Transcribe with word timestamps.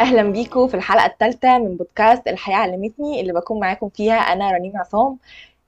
أهلا 0.00 0.22
بيكم 0.22 0.68
في 0.68 0.74
الحلقة 0.74 1.06
الثالثه 1.06 1.58
من 1.58 1.76
بودكاست 1.76 2.28
الحياة 2.28 2.56
علمتني 2.56 3.20
اللي 3.20 3.32
بكون 3.32 3.60
معاكم 3.60 3.88
فيها 3.88 4.14
أنا 4.14 4.50
رنيم 4.52 4.72
عصام. 4.76 5.18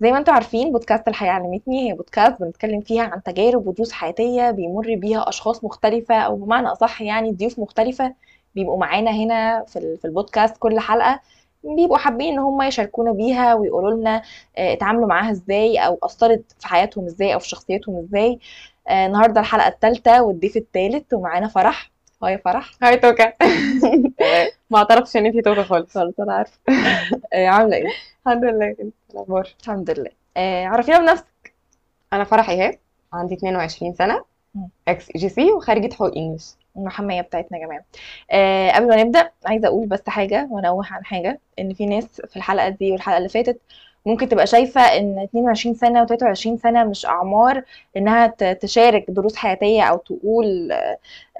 زي 0.00 0.12
ما 0.12 0.18
أنتم 0.18 0.32
عارفين 0.32 0.72
بودكاست 0.72 1.08
الحياة 1.08 1.30
علمتني 1.32 1.90
هي 1.90 1.94
بودكاست 1.94 2.40
بنتكلم 2.40 2.80
فيها 2.80 3.02
عن 3.02 3.22
تجارب 3.22 3.66
ودروس 3.66 3.92
حياتية 3.92 4.50
بيمر 4.50 4.94
بيها 4.94 5.28
أشخاص 5.28 5.64
مختلفة 5.64 6.14
أو 6.14 6.36
بمعنى 6.36 6.68
أصح 6.68 7.02
يعني 7.02 7.32
ضيوف 7.32 7.58
مختلفة 7.58 8.14
بيبقوا 8.54 8.78
معانا 8.78 9.10
هنا 9.10 9.64
في 9.68 10.00
البودكاست 10.04 10.56
كل 10.58 10.80
حلقة. 10.80 11.20
بيبقوا 11.64 11.98
حابين 11.98 12.32
إن 12.32 12.38
هم 12.38 12.62
يشاركونا 12.62 13.12
بيها 13.12 13.54
ويقولوا 13.54 13.90
لنا 14.00 14.22
آه، 14.58 14.72
اتعاملوا 14.72 15.06
معاها 15.06 15.30
إزاي 15.30 15.78
أو 15.78 15.98
أثرت 16.02 16.44
في 16.58 16.68
حياتهم 16.68 17.06
إزاي 17.06 17.34
أو 17.34 17.38
في 17.38 17.48
شخصيتهم 17.48 17.98
إزاي. 17.98 18.38
آه، 18.88 19.06
النهارده 19.06 19.40
الحلقة 19.40 19.68
الثالثه 19.68 20.22
والضيف 20.22 20.56
الثالث 20.56 21.14
ومعانا 21.14 21.48
فرح. 21.48 21.91
هاي 22.22 22.38
فرح. 22.38 22.70
هاي 22.82 22.96
توكا. 22.96 23.32
ما 24.70 24.78
اعترفتش 24.78 25.16
إن 25.16 25.26
أنتي 25.26 25.42
توكا 25.42 25.62
خالص. 25.62 25.94
خالص 25.94 26.20
أنا 26.20 26.32
عارفة. 26.34 26.58
آه، 27.32 27.46
عاملة 27.46 27.76
إيه؟ 27.76 27.86
الحمد 28.26 28.44
لله. 28.44 28.76
انت 28.80 28.94
الأخبار؟ 29.10 29.48
الحمد 29.62 29.90
لله. 29.90 30.10
آه، 30.36 30.66
عرفينا 30.66 30.98
بنفسك. 30.98 31.54
أنا 32.12 32.24
فرح 32.24 32.50
ايهاب 32.50 32.78
عندي 33.12 33.34
22 33.34 33.94
سنة. 33.94 34.24
إكس 34.88 35.08
جي 35.16 35.28
سي 35.28 35.52
وخارجة 35.52 35.94
حقوق 35.94 36.16
English 36.16 36.54
المحمية 36.76 37.20
بتاعتنا 37.20 37.58
يا 37.58 37.66
جماعة. 37.66 37.84
آه 38.30 38.70
قبل 38.70 38.88
ما 38.88 39.02
نبدأ 39.04 39.30
عايزة 39.46 39.68
أقول 39.68 39.86
بس 39.86 40.02
حاجة 40.08 40.48
وأنوه 40.50 40.86
عن 40.92 41.04
حاجة. 41.04 41.40
إن 41.58 41.74
في 41.74 41.86
ناس 41.86 42.20
في 42.20 42.36
الحلقة 42.36 42.68
دي 42.68 42.92
والحلقة 42.92 43.18
اللي 43.18 43.28
فاتت 43.28 43.60
ممكن 44.06 44.28
تبقى 44.28 44.46
شايفة 44.46 44.80
إن 44.80 45.18
22 45.18 45.74
سنة 45.74 46.06
و23 46.06 46.56
سنة 46.62 46.84
مش 46.84 47.06
أعمار 47.06 47.62
إنها 47.96 48.26
ت- 48.26 48.44
تشارك 48.44 49.04
دروس 49.10 49.36
حياتية 49.36 49.82
أو 49.82 49.96
تقول 49.96 50.72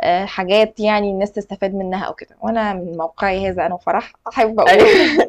آه، 0.02 0.24
حاجات 0.24 0.80
يعني 0.80 1.10
الناس 1.10 1.32
تستفاد 1.32 1.74
منها 1.74 2.04
أو 2.04 2.12
كده. 2.14 2.36
وأنا 2.42 2.72
من 2.74 2.96
موقعي 2.96 3.48
هذا 3.48 3.66
أنا 3.66 3.74
وفرح 3.74 4.12
أحب 4.28 4.60
أقول 4.60 4.86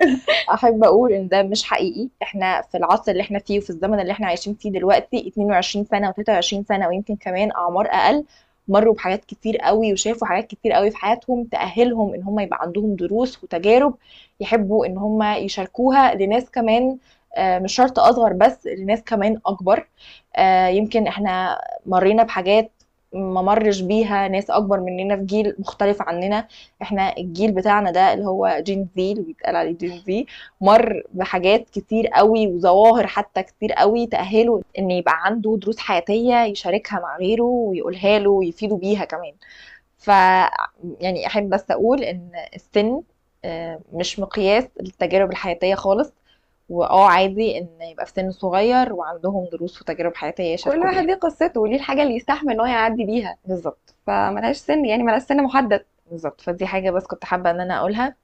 أحب 0.54 0.84
أقول 0.84 1.14
إن 1.14 1.28
ده 1.28 1.44
مش 1.44 1.64
حقيقي. 1.64 2.10
إحنا 2.24 2.62
في 2.62 2.78
العصر 2.78 3.12
اللي 3.12 3.22
إحنا 3.24 3.40
فيه 3.40 3.58
وفي 3.60 3.70
الزمن 3.70 4.00
اللي 4.00 4.12
إحنا 4.12 4.28
عايشين 4.28 4.54
فيه 4.54 4.72
دلوقتي 4.72 5.28
22 5.28 5.86
سنة 5.86 6.12
و23 6.12 6.68
سنة 6.68 6.88
ويمكن 6.88 7.16
كمان 7.16 7.52
أعمار 7.52 7.88
أقل 7.92 8.26
مروا 8.68 8.94
بحاجات 8.94 9.26
كتير 9.26 9.58
قوي 9.58 9.94
وشافوا 9.94 10.28
حاجات 10.28 10.48
كتير 10.48 10.72
قوي 10.74 10.92
في 10.92 10.98
حياتهم 10.98 11.44
تأهلهم 11.44 12.14
إن 12.14 12.24
هم 12.24 12.40
يبقى 12.40 12.60
عندهم 12.62 12.96
دروس 12.96 13.44
وتجارب 13.44 13.96
يحبوا 14.40 14.86
إن 14.86 14.98
هم 14.98 15.24
يشاركوها 15.24 16.16
لناس 16.16 16.50
كمان 16.52 16.98
مش 17.40 17.76
شرط 17.76 18.00
أصغر 18.00 18.34
بس 18.34 18.68
لناس 18.68 19.02
كمان 19.04 19.40
أكبر. 19.46 19.88
آه، 20.36 20.68
يمكن 20.68 21.08
إحنا 21.08 21.62
مرينا 21.86 22.24
بحاجات 22.24 22.72
ما 23.14 23.42
مرش 23.42 23.80
بيها 23.82 24.28
ناس 24.28 24.50
أكبر 24.50 24.80
مننا 24.80 25.16
في 25.18 25.24
جيل 25.26 25.56
مختلف 25.60 26.02
عننا. 26.02 26.48
إحنا 26.82 27.18
الجيل 27.18 27.52
بتاعنا 27.52 27.92
ده 27.92 28.14
اللي 28.14 28.26
هو 28.26 28.58
جين 28.66 28.88
زي 28.98 29.12
اللي 29.12 29.24
بيتقال 29.24 29.56
عليه 29.56 29.78
جين 29.78 30.04
زي 30.08 30.26
مر 30.62 31.04
بحاجات 31.14 31.70
كتير 31.70 32.08
قوي 32.08 32.48
وظواهر 32.48 33.08
حتى 33.08 33.44
كتير 33.44 33.72
قوي 33.74 34.08
تأهله 34.08 34.62
إن 34.80 34.92
يبقى 34.92 35.14
عنده 35.26 35.58
دروس 35.62 35.78
حياتية 35.80 36.44
يشاركها 36.44 37.00
مع 37.00 37.18
غيره 37.18 37.44
ويقولها 37.44 38.20
له 38.20 38.30
ويفيدوا 38.30 38.78
بيها 38.78 39.06
كمان. 39.06 39.34
ف 39.98 40.08
يعني 41.00 41.28
أحب 41.28 41.50
بس 41.50 41.72
أقول 41.72 42.04
إن 42.04 42.30
السن 42.56 43.02
آه، 43.46 43.80
مش 43.94 44.20
مقياس 44.20 44.66
للتجارب 44.82 45.32
الحياتية 45.32 45.76
خالص. 45.76 46.14
وآه 46.70 47.06
عادي 47.10 47.58
إن 47.58 47.68
يبقى 47.92 48.06
في 48.06 48.12
سن 48.16 48.32
صغير 48.32 48.94
وعندهم 48.94 49.48
دروس 49.52 49.82
وتجارب 49.82 50.16
حياتية 50.16 50.56
كل 50.64 50.70
واحد 50.80 50.94
بيها 50.94 51.02
ليه 51.02 51.14
قصته 51.16 51.62
وليه 51.62 51.76
الحاجة 51.76 52.04
اللي 52.04 52.16
يستحمل 52.16 52.52
إن 52.54 52.60
هو 52.60 52.66
يعدي 52.66 53.06
بيها. 53.06 53.38
بالظبط. 53.46 53.96
فملهاش 54.08 54.58
سن 54.58 54.86
يعني 54.86 55.04
ملهاش 55.04 55.22
سن 55.22 55.44
محدد. 55.44 55.86
بالظبط. 56.12 56.42
فدي 56.42 56.66
حاجة 56.66 56.92
بس 56.92 57.04
كنت 57.04 57.26
حابة 57.26 57.52
إن 57.52 57.62
أنا 57.62 57.80
أقولها 57.80 58.16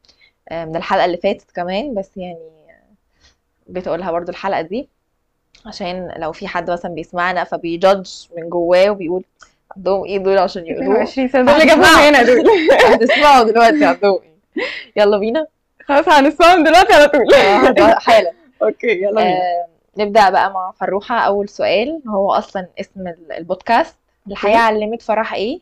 آه، 0.49 0.65
من 0.65 0.75
الحلقة 0.75 1.05
اللي 1.05 1.17
فاتت 1.17 1.51
كمان 1.51 1.93
بس 1.93 2.17
يعني 2.17 2.49
آه، 2.69 2.93
بتقولها 3.67 4.11
برضو 4.11 4.31
الحلقة 4.31 4.61
دي. 4.61 4.89
عشان 5.65 6.11
لو 6.17 6.31
في 6.31 6.47
حد 6.47 6.71
مثلا 6.71 6.91
بيسمعنا 6.93 7.43
فبيجادج 7.43 8.09
من 8.37 8.49
جواه 8.49 8.89
وبيقول 8.89 9.23
عندهم 9.77 10.05
إيه 10.05 10.17
دول 10.17 10.37
عشان 10.37 10.65
يقولوه. 10.67 11.03
22 11.03 11.27
سنة. 11.27 11.53
اللي 11.55 11.65
جابوهم 11.65 11.99
هنا 11.99 12.23
دول. 12.23 12.43
هتسمعوا 12.93 13.43
دلوقتي 13.43 13.85
عندهم 13.85 14.19
إيه. 14.23 14.63
يلا 14.95 15.17
بينا. 15.17 15.47
خلاص 15.89 16.09
هنسمعهم 16.09 16.63
دلوقتي 16.63 16.93
على 16.93 17.07
طول. 17.07 17.33
آه، 17.33 17.99
حالا. 17.99 18.31
أوكي 18.63 18.87
يلا 19.01 19.11
بينا. 19.23 19.29
آه، 19.37 19.67
نبدأ 19.97 20.29
بقى 20.29 20.51
مع 20.53 20.71
فروحة. 20.71 21.19
أول 21.19 21.49
سؤال 21.49 22.01
هو 22.07 22.33
أصلا 22.33 22.67
اسم 22.79 23.07
ال- 23.07 23.31
البودكاست. 23.31 23.95
الحياة 24.27 24.57
علمت 24.57 25.01
فرح 25.01 25.33
إيه؟ 25.33 25.59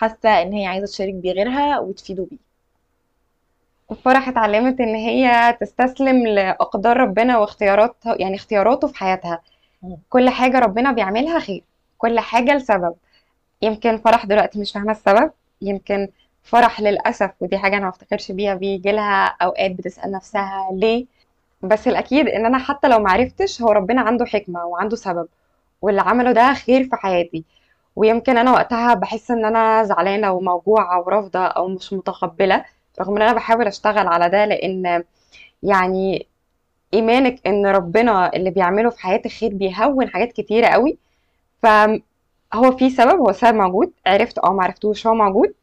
حاسة 0.00 0.42
إن 0.42 0.52
هي 0.52 0.66
عايزة 0.66 0.86
تشارك 0.86 1.14
بيه 1.14 1.32
غيرها 1.32 1.78
وتفيده 1.78 2.26
بيه. 2.30 2.36
فرح 4.04 4.28
اتعلمت 4.28 4.80
إن 4.80 4.94
هي 4.94 5.56
تستسلم 5.60 6.26
لأقدار 6.26 6.96
ربنا 6.96 7.38
واختيارات 7.38 7.96
يعني 8.06 8.34
اختياراته 8.36 8.88
في 8.88 8.98
حياتها. 8.98 9.40
كل 10.10 10.28
حاجة 10.30 10.58
ربنا 10.58 10.92
بيعملها 10.92 11.38
خير. 11.38 11.62
كل 11.98 12.20
حاجة 12.20 12.54
لسبب. 12.54 12.94
يمكن 13.62 13.96
فرح 13.98 14.26
دلوقتي 14.26 14.58
مش 14.58 14.72
فاهمة 14.72 14.92
السبب. 14.92 15.30
يمكن 15.62 16.08
فرح 16.44 16.80
للأسف 16.80 17.30
ودي 17.40 17.58
حاجة 17.58 17.76
أنا 17.76 17.82
ما 17.84 17.88
افتكرش 17.90 18.32
بيها 18.32 18.54
بيجي 18.54 18.92
لها 18.92 19.26
أوقات 19.42 19.70
بتسأل 19.70 20.12
نفسها 20.12 20.68
ليه؟ 20.72 21.06
بس 21.62 21.88
الأكيد 21.88 22.28
إن 22.28 22.46
أنا 22.46 22.58
حتى 22.58 22.88
لو 22.88 22.98
معرفتش 22.98 23.62
هو 23.62 23.70
ربنا 23.72 24.00
عنده 24.02 24.24
حكمة 24.24 24.64
وعنده 24.66 24.96
سبب 24.96 25.28
واللي 25.82 26.00
عمله 26.02 26.32
ده 26.32 26.54
خير 26.54 26.84
في 26.84 26.96
حياتي. 26.96 27.44
ويمكن 27.96 28.38
أنا 28.38 28.52
وقتها 28.52 28.94
بحس 28.94 29.30
إن 29.30 29.44
أنا 29.44 29.84
زعلانة 29.84 30.32
وموجوعة 30.32 31.00
ورافضة 31.00 31.40
أو 31.46 31.68
مش 31.68 31.92
متقبلة 31.92 32.64
رغم 33.00 33.16
إن 33.16 33.22
أنا 33.22 33.32
بحاول 33.32 33.66
أشتغل 33.66 34.06
على 34.06 34.28
ده 34.30 34.44
لأن 34.44 35.04
يعني 35.62 36.26
إيمانك 36.94 37.46
إن 37.46 37.66
ربنا 37.66 38.36
اللي 38.36 38.50
بيعمله 38.50 38.90
في 38.90 39.00
حياتك 39.00 39.28
خير 39.32 39.54
بيهون 39.54 40.08
حاجات 40.10 40.32
كتيرة 40.32 40.66
قوي. 40.66 40.98
فهو 41.62 42.76
في 42.78 42.90
سبب 42.90 43.18
هو 43.20 43.32
سبب 43.32 43.54
موجود 43.56 43.92
عرفت 44.06 44.38
آه 44.38 44.52
معرفتوش 44.52 45.06
هو 45.06 45.14
موجود. 45.14 45.54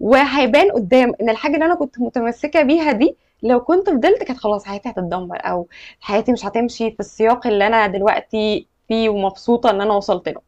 وهيبان 0.00 0.70
قدام 0.72 1.12
إن 1.20 1.30
الحاجة 1.30 1.54
اللي 1.54 1.64
أنا 1.64 1.74
كنت 1.74 2.00
متمسكة 2.00 2.62
بيها 2.62 2.92
دي 2.92 3.16
لو 3.42 3.60
كنت 3.60 3.90
فضلت 3.90 4.22
كانت 4.22 4.38
خلاص 4.38 4.64
حياتي 4.64 4.88
هتتدمر 4.90 5.36
أو 5.40 5.68
حياتي 6.00 6.32
مش 6.32 6.46
هتمشي 6.46 6.90
في 6.90 7.00
السياق 7.00 7.46
اللي 7.46 7.66
أنا 7.66 7.86
دلوقتي 7.86 8.66
فيه 8.88 9.08
ومبسوطة 9.08 9.70
إن 9.70 9.80
أنا 9.80 9.94
وصلت 9.94 10.28
له. 10.28 10.40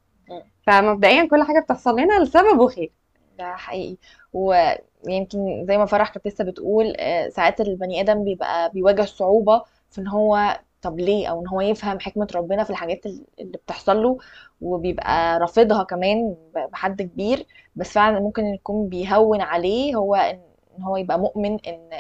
فمبدئيا 0.67 1.29
كل 1.29 1.43
حاجة 1.43 1.61
بتحصل 1.61 2.01
لنا 2.01 2.19
لسبب 2.25 2.59
وخير 2.61 2.93
ده 3.39 3.57
حقيقي. 3.57 3.97
ويمكن 4.33 5.65
زي 5.69 5.79
ما 5.79 5.87
فرح 5.87 6.09
كانت 6.09 6.27
لسه 6.27 6.45
بتقول 6.45 6.95
آه، 6.99 7.29
ساعات 7.29 7.61
البني 7.61 8.01
آدم 8.01 8.25
بيبقى 8.25 8.71
بيواجه 8.71 9.03
صعوبة 9.03 9.63
في 9.91 10.01
إن 10.01 10.07
هو 10.09 10.61
طب 10.83 11.01
ليه؟ 11.01 11.27
أو 11.29 11.41
إن 11.43 11.49
هو 11.49 11.61
يفهم 11.61 12.01
حكمة 12.01 12.29
ربنا 12.35 12.65
في 12.65 12.71
الحاجات 12.71 13.07
ال- 13.07 13.25
اللي 13.41 13.59
بتحصل 13.59 14.03
له 14.03 14.19
وبيبقى 14.61 15.39
رافضها 15.39 15.83
كمان 15.83 16.37
بحد 16.73 17.03
كبير 17.03 17.47
بس 17.77 17.93
فعلا 17.93 18.21
ممكن 18.21 18.47
يكون 18.47 18.89
بيهون 18.89 19.41
عليه 19.41 19.95
هو 19.97 20.15
إن 20.15 20.83
هو 20.83 20.97
يبقى 20.97 21.19
مؤمن 21.19 21.59
إن 21.67 21.91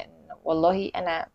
والله 0.44 0.90
أنا 0.96 1.26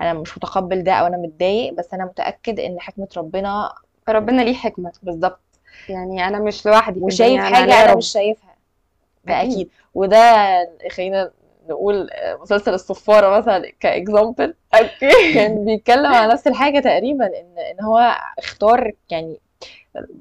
أنا 0.00 0.12
مش 0.12 0.36
متقبل 0.38 0.84
ده 0.84 0.92
أو 0.92 1.06
أنا 1.06 1.16
متضايق 1.16 1.72
بس 1.74 1.94
أنا 1.94 2.04
متأكد 2.04 2.60
إن 2.60 2.80
حكمة 2.80 3.08
ربنا 3.16 3.72
ربنا 4.08 4.42
ليه 4.42 4.54
حكمة. 4.54 4.92
بالظبط 5.02 5.40
يعني 5.88 6.28
أنا 6.28 6.38
مش 6.38 6.66
لوحدي 6.66 7.00
وشايف 7.00 7.40
حاجة 7.40 7.66
ليا 7.66 7.84
أنا. 7.84 7.96
مش 7.96 8.06
شايفها. 8.12 8.54
ده. 9.24 9.42
أكيد. 9.42 9.70
وده 9.94 10.18
خلينا 10.96 11.30
نقول 11.68 12.10
آه، 12.10 12.36
مسلسل 12.42 12.74
الصفارة 12.74 13.38
مثلا 13.38 13.72
ك 13.80 13.89
example 13.89 14.54
okay. 14.74 15.34
كان 15.34 15.64
بيتكلم 15.64 16.06
على 16.06 16.32
نفس 16.32 16.46
الحاجة 16.46 16.80
تقريبا 16.80 17.26
إن 17.26 17.58
إن 17.58 17.84
هو 17.84 18.14
اختار 18.38 18.92
يعني 19.10 19.40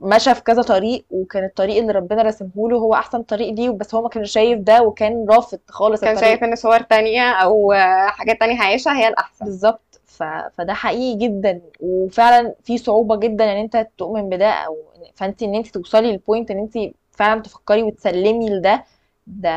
مشى 0.02 0.35
في 0.35 0.41
كذا 0.44 0.62
طريق 0.62 1.06
وكان 1.12 1.44
الطريق 1.46 1.78
اللي 1.78 1.91
ربنا 1.91 2.22
رسمه 2.22 2.50
له 2.69 2.78
هو 2.78 2.94
أحسن 2.94 3.22
طريق 3.24 3.53
ليه 3.53 3.70
بس 3.70 3.96
هو 3.96 4.02
ما 4.02 4.09
كانش 4.09 4.32
شايف 4.32 4.59
ده 4.59 4.82
وكان 4.84 5.26
رافض 5.29 5.59
خالص 5.70 6.02
كان 6.02 6.14
الطريق. 6.14 6.29
شايف 6.29 6.43
إن 6.43 6.55
صور 6.55 6.79
تانية 6.82 7.32
أو 7.32 7.72
آه، 7.73 8.08
حاجات 8.08 8.40
تانية 8.40 8.61
هعيشها 8.61 8.97
هي 8.97 9.08
الأحسن. 9.08 9.46
بالظبط. 9.46 10.02
ف... 10.05 10.23
فده 10.53 10.73
حقيقي 10.73 11.17
جدا. 11.28 11.61
وفعلا 11.79 12.55
في 12.64 12.78
صعوبة 12.78 13.16
جدا 13.16 13.44
إن 13.52 13.58
أنت 13.58 13.87
تؤمن 13.97 14.29
بده 14.29 14.49
أو 14.52 14.78
فأنت 15.16 15.44
إن 15.44 15.55
أنت 15.55 15.67
توصلي 15.67 16.11
لل 16.11 16.23
point 16.23 16.52
إن 16.52 16.59
أنت 16.59 16.94
فعلا 17.11 17.41
تفكري 17.41 17.84
وتسلمي 17.84 18.49
لده. 18.49 18.84
ده 19.28 19.49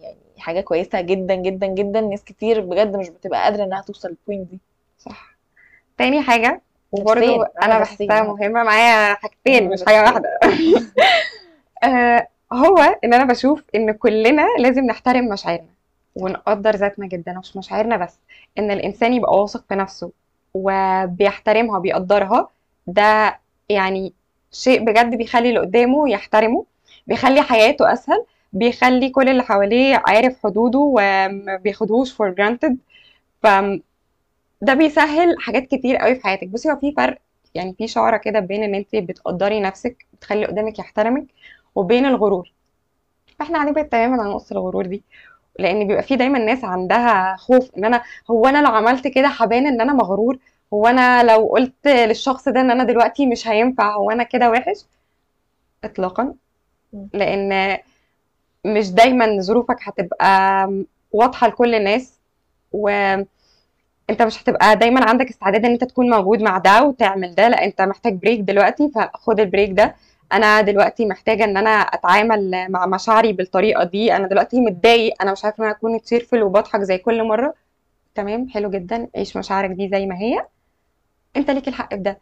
يعني 0.00 0.21
حاجة 0.42 0.60
كويسة 0.60 1.00
جدا 1.00 1.34
جدا 1.34 1.66
جدا. 1.66 2.00
ناس 2.00 2.24
كتير 2.24 2.60
بجد 2.60 2.96
مش 2.96 3.08
بتبقى 3.08 3.42
قادرة 3.42 3.64
إنها 3.64 3.80
توصل 3.82 4.08
لل 4.08 4.20
point 4.20 4.50
دي. 4.50 4.60
صح. 4.98 5.36
تاني 5.98 6.22
وبرضو 6.92 7.42
آه، 7.42 7.50
أنا. 7.62 7.78
بحسها 7.78 8.22
مهمة 8.22 8.62
معايا 8.62 9.14
حاجتين 9.14 9.68
مش 9.68 9.80
نفسيا. 9.80 9.86
حاجة 9.86 10.02
واحدة. 10.04 10.28
آه، 11.84 12.28
هو 12.52 12.78
إن 13.04 13.14
أنا 13.14 13.24
بشوف 13.24 13.62
إن 13.74 13.92
كلنا 13.92 14.46
لازم 14.58 14.84
نحترم 14.84 15.24
مشاعرنا 15.28 15.68
ونقدر 16.16 16.76
ذاتنا 16.76 17.06
جدا 17.06 17.38
مش 17.38 17.56
مشاعرنا 17.56 17.96
بس. 17.96 18.18
إن 18.58 18.70
الإنسان 18.70 19.12
يبقى 19.12 19.40
واثق 19.40 19.64
في 19.68 19.74
نفسه 19.74 20.10
وبيحترمها 20.54 21.78
بيقدرها 21.78 22.48
ده 22.86 23.38
يعني 23.68 24.12
شيء 24.52 24.84
بجد 24.84 25.14
بيخلي 25.14 25.48
اللي 25.48 25.60
قدامه 25.60 26.10
يحترمه 26.10 26.64
بيخلي 27.06 27.42
حياته 27.42 27.92
أسهل. 27.92 28.24
بيخلي 28.52 29.10
كل 29.10 29.28
اللي 29.28 29.42
حواليه 29.42 30.02
عارف 30.06 30.42
حدوده 30.46 30.78
وما 30.78 31.56
بياخدهوش 31.56 32.12
for 32.14 32.26
granted. 32.34 32.74
ف 33.42 33.46
ده 34.62 34.74
بيسهل 34.74 35.36
حاجات 35.40 35.66
كتير 35.66 35.96
قوي 35.96 36.14
في 36.14 36.22
حياتك. 36.24 36.48
بصي 36.48 36.70
هو 36.72 36.76
في 36.76 36.92
فرق 36.92 37.18
يعني 37.54 37.74
في 37.78 37.88
شعرة 37.88 38.16
كده 38.16 38.40
بين 38.40 38.62
إن 38.62 38.74
انت 38.74 38.96
بتقدري 38.96 39.60
نفسك 39.60 40.06
بتخلي 40.12 40.46
قدامك 40.46 40.78
يحترمك 40.78 41.26
وبين 41.74 42.06
الغرور. 42.06 42.52
فاحنا 43.38 43.64
هنبعد 43.64 43.88
تماما 43.88 44.22
عن 44.22 44.30
نقطة 44.30 44.52
الغرور 44.52 44.86
دي 44.86 45.02
لأن 45.58 45.86
بيبقى 45.88 46.02
في 46.02 46.16
دايما 46.16 46.38
ناس 46.38 46.64
عندها 46.64 47.36
خوف 47.36 47.70
إن 47.78 47.84
أنا 47.84 48.02
هو 48.30 48.46
أنا 48.46 48.62
لو 48.62 48.74
عملت 48.74 49.08
كده 49.08 49.28
هبان 49.28 49.66
إن 49.66 49.80
أنا 49.80 49.92
مغرور؟ 49.92 50.38
هو 50.74 50.86
أنا 50.86 51.22
لو 51.32 51.46
قلت 51.46 51.88
للشخص 51.88 52.48
ده 52.48 52.60
إن 52.60 52.70
أنا 52.70 52.84
دلوقتي 52.84 53.26
مش 53.26 53.48
هينفع 53.48 53.94
هو 53.96 54.10
أنا 54.10 54.22
كده 54.22 54.50
وحش؟ 54.50 54.84
اطلاقا. 55.84 56.34
لأن 57.14 57.78
مش 58.64 58.90
دايما 58.90 59.40
ظروفك 59.40 59.76
هتبقى 59.82 60.70
واضحة 61.12 61.48
لكل 61.48 61.74
الناس 61.74 62.18
وانت 62.72 63.28
مش 64.20 64.42
هتبقى 64.42 64.76
دايما 64.76 65.04
عندك 65.04 65.28
استعداد 65.28 65.64
إن 65.64 65.70
انت 65.72 65.84
تكون 65.84 66.10
موجود 66.10 66.42
مع 66.42 66.58
ده 66.58 66.82
وتعمل 66.84 67.34
ده 67.34 67.48
لا 67.48 67.64
انت 67.64 67.82
محتاج 67.82 68.14
break 68.14 68.40
دلوقتي 68.40 68.90
فخد 68.94 69.40
ال 69.40 69.45
break 69.45 69.70
ده. 69.70 69.94
أنا 70.32 70.60
دلوقتي 70.60 71.06
محتاجة 71.06 71.44
إن 71.44 71.56
أنا 71.56 71.70
أتعامل 71.70 72.66
مع 72.70 72.86
مشاعري 72.86 73.32
بالطريقة 73.32 73.84
دي. 73.84 74.16
أنا 74.16 74.26
دلوقتي 74.28 74.60
متضايق 74.60 75.22
أنا 75.22 75.32
مش 75.32 75.44
عارفة 75.44 75.58
إن 75.60 75.64
أنا 75.68 75.76
أكون 75.76 76.02
cheerful 76.02 76.42
وبضحك 76.42 76.80
زي 76.82 76.98
كل 76.98 77.24
مرة. 77.24 77.54
تمام 78.14 78.48
حلو 78.48 78.70
جدا. 78.70 79.08
عيش 79.16 79.36
مشاعرك 79.36 79.70
دي 79.70 79.88
زي 79.88 80.06
ما 80.06 80.16
هي. 80.16 80.46
أنت 81.36 81.50
ليك 81.50 81.68
الحق 81.68 81.94
في 81.94 82.00
ده. 82.00 82.18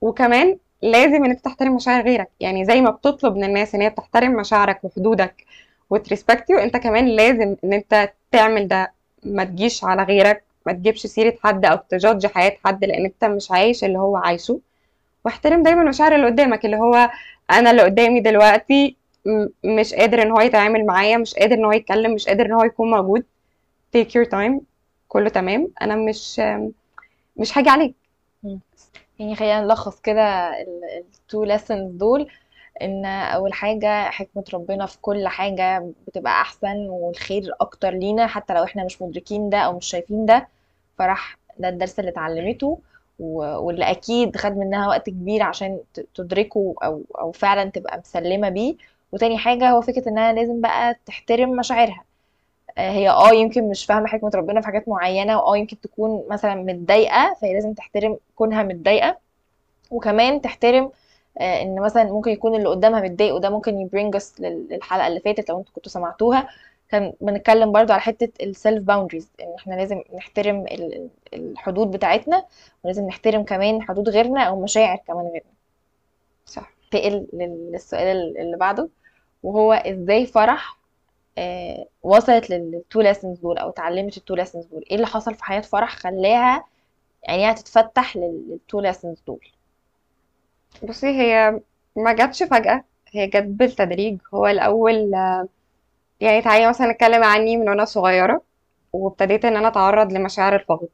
وكمان 0.00 0.58
لازم 0.82 1.24
إن 1.24 1.30
أنت 1.30 1.40
تحترم 1.44 1.74
مشاعر 1.74 2.02
غيرك. 2.04 2.30
يعني 2.40 2.64
زي 2.64 2.80
ما 2.80 2.90
بتطلب 2.90 3.36
من 3.36 3.44
الناس 3.44 3.74
إن 3.74 3.80
هي 3.82 3.90
تحترم 3.90 4.32
مشاعرك 4.32 4.84
وحدودك 4.84 5.44
وتريسبكت 5.90 6.50
يو 6.50 6.58
انت 6.58 6.76
كمان 6.76 7.06
لازم 7.08 7.56
ان 7.64 7.72
انت 7.72 8.12
تعمل 8.32 8.68
ده. 8.68 8.92
ما 9.24 9.44
تجيش 9.44 9.84
على 9.84 10.02
غيرك 10.02 10.44
ما 10.66 10.72
تجيبش 10.72 11.06
سيرة 11.06 11.34
حد 11.44 11.64
أو 11.64 11.78
تجادج 11.88 12.26
حياة 12.26 12.56
حد 12.64 12.84
لأن 12.84 13.04
أنت 13.04 13.24
مش 13.24 13.50
عايش 13.50 13.84
اللي 13.84 13.98
هو 13.98 14.16
عايشه. 14.16 14.60
واحترم 15.24 15.62
دايما 15.62 15.84
مشاعر 15.84 16.14
اللي 16.14 16.26
قدامك 16.26 16.64
اللي 16.64 16.76
هو 16.76 17.10
أنا 17.50 17.70
اللي 17.70 17.82
قدامي 17.82 18.20
دلوقتي 18.20 18.96
مش 19.64 19.94
قادر 19.94 20.22
إن 20.22 20.30
هو 20.30 20.40
يتعامل 20.40 20.86
معايا 20.86 21.16
مش 21.16 21.34
قادر 21.34 21.54
إن 21.54 21.64
هو 21.64 21.72
يتكلم 21.72 22.14
مش 22.14 22.26
قادر 22.28 22.46
إن 22.46 22.52
هو 22.52 22.64
يكون 22.64 22.90
موجود. 22.90 23.24
Take 23.96 24.08
your 24.10 24.26
time. 24.30 24.60
كله 25.08 25.28
تمام. 25.28 25.68
أنا 25.82 25.96
مش 25.96 26.40
مش 27.36 27.58
هاجي 27.58 27.68
عليك. 27.70 27.94
يعني 29.18 29.36
خلينا 29.36 29.60
نلخص 29.60 30.00
كده 30.00 30.50
التو 30.58 31.46
lessons 31.46 31.72
دول. 31.92 32.28
إن 32.82 33.04
أول 33.06 33.52
حاجة 33.52 34.10
حكمة 34.10 34.44
ربنا 34.54 34.86
في 34.86 34.98
كل 35.02 35.28
حاجة 35.28 35.92
بتبقى 36.06 36.32
أحسن 36.40 36.76
والخير 36.88 37.52
أكتر 37.60 37.90
لينا 37.90 38.26
حتى 38.26 38.54
لو 38.54 38.64
إحنا 38.64 38.84
مش 38.84 39.02
مدركين 39.02 39.50
ده 39.50 39.58
أو 39.58 39.76
مش 39.76 39.86
شايفين 39.86 40.26
ده. 40.26 40.48
فراح 40.98 41.38
ده 41.58 41.68
الدرس 41.68 41.98
اللي 42.00 42.10
اتعلمته 42.10 42.78
واللي 43.18 43.90
أكيد 43.90 44.36
خد 44.36 44.56
منها 44.56 44.88
وقت 44.88 45.10
كبير 45.10 45.42
عشان 45.42 45.80
تدركه 46.14 46.74
أو 46.84 47.02
أو 47.18 47.32
فعلا 47.32 47.70
تبقى 47.70 47.98
مسلمة 47.98 48.48
بيه. 48.48 48.74
وتاني 49.12 49.38
حاجة 49.38 49.70
هو 49.70 49.80
فكرة 49.80 50.08
إنها 50.08 50.32
لازم 50.32 50.60
بقى 50.60 50.96
تحترم 51.06 51.50
مشاعرها. 51.56 52.04
آه، 52.78 52.90
هي 52.90 53.10
آه 53.10 53.30
يمكن 53.32 53.68
مش 53.70 53.84
فاهمة 53.84 54.06
حكمة 54.06 54.30
ربنا 54.34 54.60
في 54.60 54.66
حاجات 54.66 54.88
معينة 54.88 55.38
وآه 55.38 55.56
يمكن 55.56 55.80
تكون 55.80 56.24
مثلا 56.30 56.54
متضايقة 56.54 57.36
فهي 57.42 57.54
لازم 57.54 57.72
تحترم 57.74 58.18
كونها 58.36 58.62
متضايقة. 58.62 59.16
وكمان 59.90 60.40
تحترم 60.40 60.90
إن 61.40 61.80
مثلا 61.80 62.04
ممكن 62.04 62.30
يكون 62.30 62.54
اللي 62.54 62.68
قدامها 62.68 63.00
متضايق 63.00 63.34
وده 63.34 63.50
ممكن 63.50 63.80
ي 63.80 63.86
bring 63.86 64.16
us 64.16 64.40
للحلقة 64.40 65.06
اللي 65.06 65.20
فاتت 65.20 65.48
لو 65.50 65.58
أنتوا 65.58 65.72
كنتوا 65.74 65.92
سمعتوها. 65.92 66.48
كان 66.88 67.12
بنتكلم 67.20 67.72
برضو 67.72 67.92
على 67.92 68.02
حتة 68.02 68.44
ال 68.44 68.52
self 68.52 68.82
boundaries 68.84 69.30
إن 69.40 69.54
إحنا 69.58 69.74
لازم 69.74 70.02
نحترم 70.14 70.60
ال- 70.66 71.08
الحدود 71.34 71.90
بتاعتنا 71.90 72.44
ولازم 72.84 73.06
نحترم 73.06 73.42
كمان 73.44 73.82
حدود 73.82 74.08
غيرنا 74.08 74.42
أو 74.42 74.60
مشاعر 74.62 74.96
كمان 75.06 75.24
غيرنا. 75.26 75.50
صح. 76.46 76.70
لل- 76.94 77.28
للسؤال 77.72 78.38
اللي 78.38 78.56
بعده 78.56 78.88
وهو 79.42 79.72
إزاي 79.72 80.26
فرح 80.26 80.78
آه، 81.38 81.86
وصلت 82.02 82.50
للتو 82.50 83.02
lessons 83.12 83.40
دول 83.42 83.58
أو 83.58 83.68
اتعلمت 83.70 84.16
التو 84.16 84.36
lessons 84.36 84.66
دول؟ 84.70 84.84
إيه 84.90 84.96
اللي 84.96 85.06
حصل 85.06 85.34
في 85.34 85.44
حياة 85.44 85.60
فرح 85.60 85.96
خلاها 85.96 86.64
عينيها 87.28 87.52
تتفتح 87.52 88.16
للتو 88.16 88.82
lessons 88.92 89.18
دول؟ 89.26 89.46
بصي 90.82 91.06
هي 91.06 91.60
ما 91.96 92.12
جاتش 92.12 92.42
فجأة. 92.42 92.84
هي 93.12 93.26
جت 93.26 93.36
بالتدريج. 93.42 94.18
هو 94.34 94.46
الأول 94.46 95.14
آه، 95.14 95.48
يعني 96.20 96.42
تعالي 96.42 96.68
مثلا 96.68 96.92
نتكلم 96.92 97.24
عني 97.24 97.56
من 97.56 97.68
وأنا 97.68 97.84
صغيرة 97.84 98.42
وابتديت 98.92 99.44
إن 99.44 99.56
أنا 99.56 99.68
أتعرض 99.68 100.12
لمشاعر 100.12 100.54
الفقد. 100.56 100.88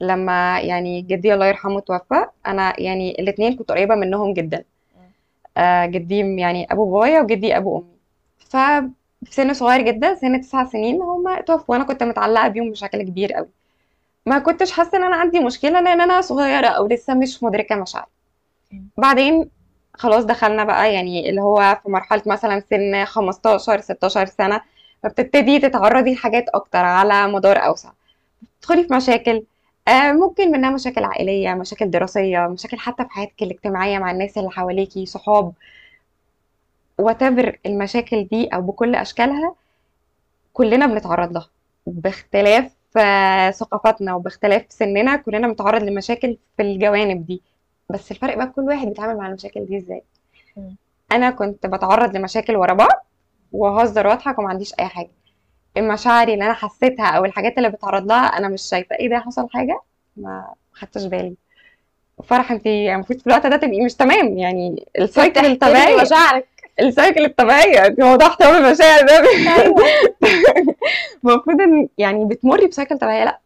لما 0.00 0.60
يعني 0.60 1.02
جدي 1.02 1.34
الله 1.34 1.46
يرحمه 1.46 1.80
توفى 1.80 2.26
أنا 2.46 2.80
يعني 2.80 3.10
الاتنين 3.10 3.56
كنت 3.56 3.70
قريبة 3.70 3.94
منهم 3.94 4.34
جدا. 4.34 4.64
آه، 5.56 5.86
جدي 5.86 6.18
يعني 6.18 6.66
أبو 6.72 6.92
بابايا 6.92 7.20
وجدي 7.20 7.56
أبو 7.56 7.78
أمي. 7.78 7.96
ففي 8.38 8.90
سن 9.34 9.54
صغير 9.54 9.80
جدا 9.82 10.14
سن 10.14 10.40
تسع 10.40 10.64
سنين 10.64 11.02
هما 11.02 11.40
توفوا. 11.40 11.74
وأنا 11.74 11.84
كنت 11.84 12.02
متعلقة 12.02 12.48
بيهم 12.48 12.70
بشكل 12.70 13.02
كبير 13.02 13.32
قوي 13.32 13.48
ما 14.26 14.38
كنتش 14.38 14.72
حاسة 14.72 14.98
إن 14.98 15.04
أنا 15.04 15.16
عندي 15.16 15.40
مشكلة 15.40 15.80
لأن 15.80 16.00
أنا 16.00 16.20
صغيرة 16.20 16.66
أو 16.66 16.86
لسه 16.86 17.14
مش 17.14 17.42
مدركة 17.42 17.76
مشاعري. 17.76 18.10
بعدين 18.96 19.50
خلاص 19.94 20.24
دخلنا 20.24 20.64
بقى 20.64 20.94
يعني 20.94 21.30
اللي 21.30 21.42
هو 21.42 21.80
في 21.82 21.90
مرحلة 21.90 22.22
مثلا 22.26 22.60
سن 22.70 23.04
15 23.04 23.80
16 23.80 24.26
سنة 24.26 24.60
فبتبتدي 25.02 25.58
تتعرضي 25.58 26.14
لحاجات 26.14 26.44
أكتر 26.54 26.78
على 26.78 27.26
مدار 27.28 27.56
أوسع. 27.66 27.90
تدخلي 28.60 28.84
في 28.88 28.94
مشاكل 28.94 29.44
آه، 29.88 30.12
ممكن 30.12 30.50
منها 30.52 30.70
مشاكل 30.70 31.04
عائلية 31.04 31.54
مشاكل 31.54 31.90
دراسية 31.90 32.46
مشاكل 32.48 32.78
حتى 32.78 33.04
في 33.04 33.10
حياتك 33.10 33.42
الاجتماعية 33.42 33.98
مع 33.98 34.10
الناس 34.10 34.38
اللي 34.38 34.50
حواليكي 34.50 35.06
صحاب. 35.06 35.52
whatever 37.02 37.52
المشاكل 37.66 38.24
دي 38.24 38.46
أو 38.48 38.60
بكل 38.62 38.94
أشكالها 38.94 39.54
كلنا 40.52 40.86
بنتعرض 40.86 41.32
لها. 41.32 41.48
باختلاف 41.86 42.72
آه، 42.96 43.50
ثقافاتنا 43.50 44.14
وباختلاف 44.14 44.64
سننا 44.68 45.16
كلنا 45.16 45.48
بنتعرض 45.48 45.82
لمشاكل 45.82 46.36
في 46.56 46.62
الجوانب 46.62 47.26
دي. 47.26 47.42
بس 47.90 48.10
الفرق 48.10 48.36
بقى 48.36 48.46
كل 48.46 48.62
واحد 48.62 48.86
بيتعامل 48.88 49.16
مع 49.16 49.26
المشاكل 49.28 49.64
دي 49.66 49.76
إزاي. 49.78 50.02
أنا 51.12 51.30
كنت 51.30 51.66
بتعرض 51.66 52.16
لمشاكل 52.16 52.56
ورا 52.56 52.72
بعض 52.74 53.06
واهزر 53.52 54.06
واضحك 54.06 54.38
وما 54.38 54.48
عنديش 54.48 54.74
أي 54.80 54.86
حاجة. 54.86 55.10
المشاعر 55.76 56.28
اللي 56.28 56.44
أنا 56.44 56.52
حسيتها 56.52 57.06
أو 57.06 57.24
الحاجات 57.24 57.58
اللي 57.58 57.68
بتعرض 57.70 58.06
لها 58.06 58.26
أنا 58.26 58.48
مش 58.48 58.62
شايفة 58.62 58.96
إيه 58.96 59.08
ده 59.08 59.18
حصل 59.18 59.48
حاجة 59.50 59.80
ما 60.16 60.54
خدتش 60.72 61.04
بالي. 61.04 61.34
فرح 62.24 62.52
أنت 62.52 62.66
المفروض 62.66 63.18
في 63.18 63.26
الوقت 63.26 63.46
ده 63.46 63.56
تبقي 63.56 63.80
مش 63.84 63.94
تمام 63.94 64.38
يعني 64.38 64.86
ال 64.98 65.04
cycle 65.04 65.32
تحترمي 65.34 65.52
الطبيعيه 65.54 66.02
مشاعرك. 66.02 66.48
ال 66.80 66.87
cycle 66.87 67.24
الطبيعيه 67.24 67.86
انت 67.86 68.00
موضوع 68.00 68.26
احترام 68.26 68.64
المشاعر 68.64 69.06
ده. 69.06 69.20
أيوه. 69.62 69.82
المفروض 71.24 71.60
إن 71.60 71.88
يعني 71.98 72.24
بتمري 72.24 72.66
ب 72.66 72.71
cycle 72.71 72.98
طبيعيه 72.98 73.24
لأ 73.24 73.38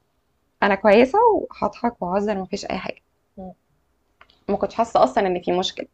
أنا 0.62 0.75
كويسة 0.75 1.19
وهضحك 1.35 2.02
وهزر 2.02 2.38
مفيش 2.38 2.64
أي 2.64 2.78
حاجة. 2.78 3.03
ما 4.49 4.57
كنتش 4.57 4.75
حاسة 4.75 5.05
أصلا 5.05 5.27
إن 5.27 5.41
في 5.43 5.53
مشكلة. 5.53 5.87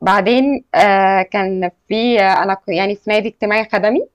بعدين 0.00 0.64
آه 0.74 1.22
كان 1.22 1.70
في 1.88 2.20
أنا 2.20 2.56
يعني 2.68 2.96
في 2.96 3.10
نادي 3.10 3.28
اجتماعي 3.28 3.68
خدمي 3.72 4.06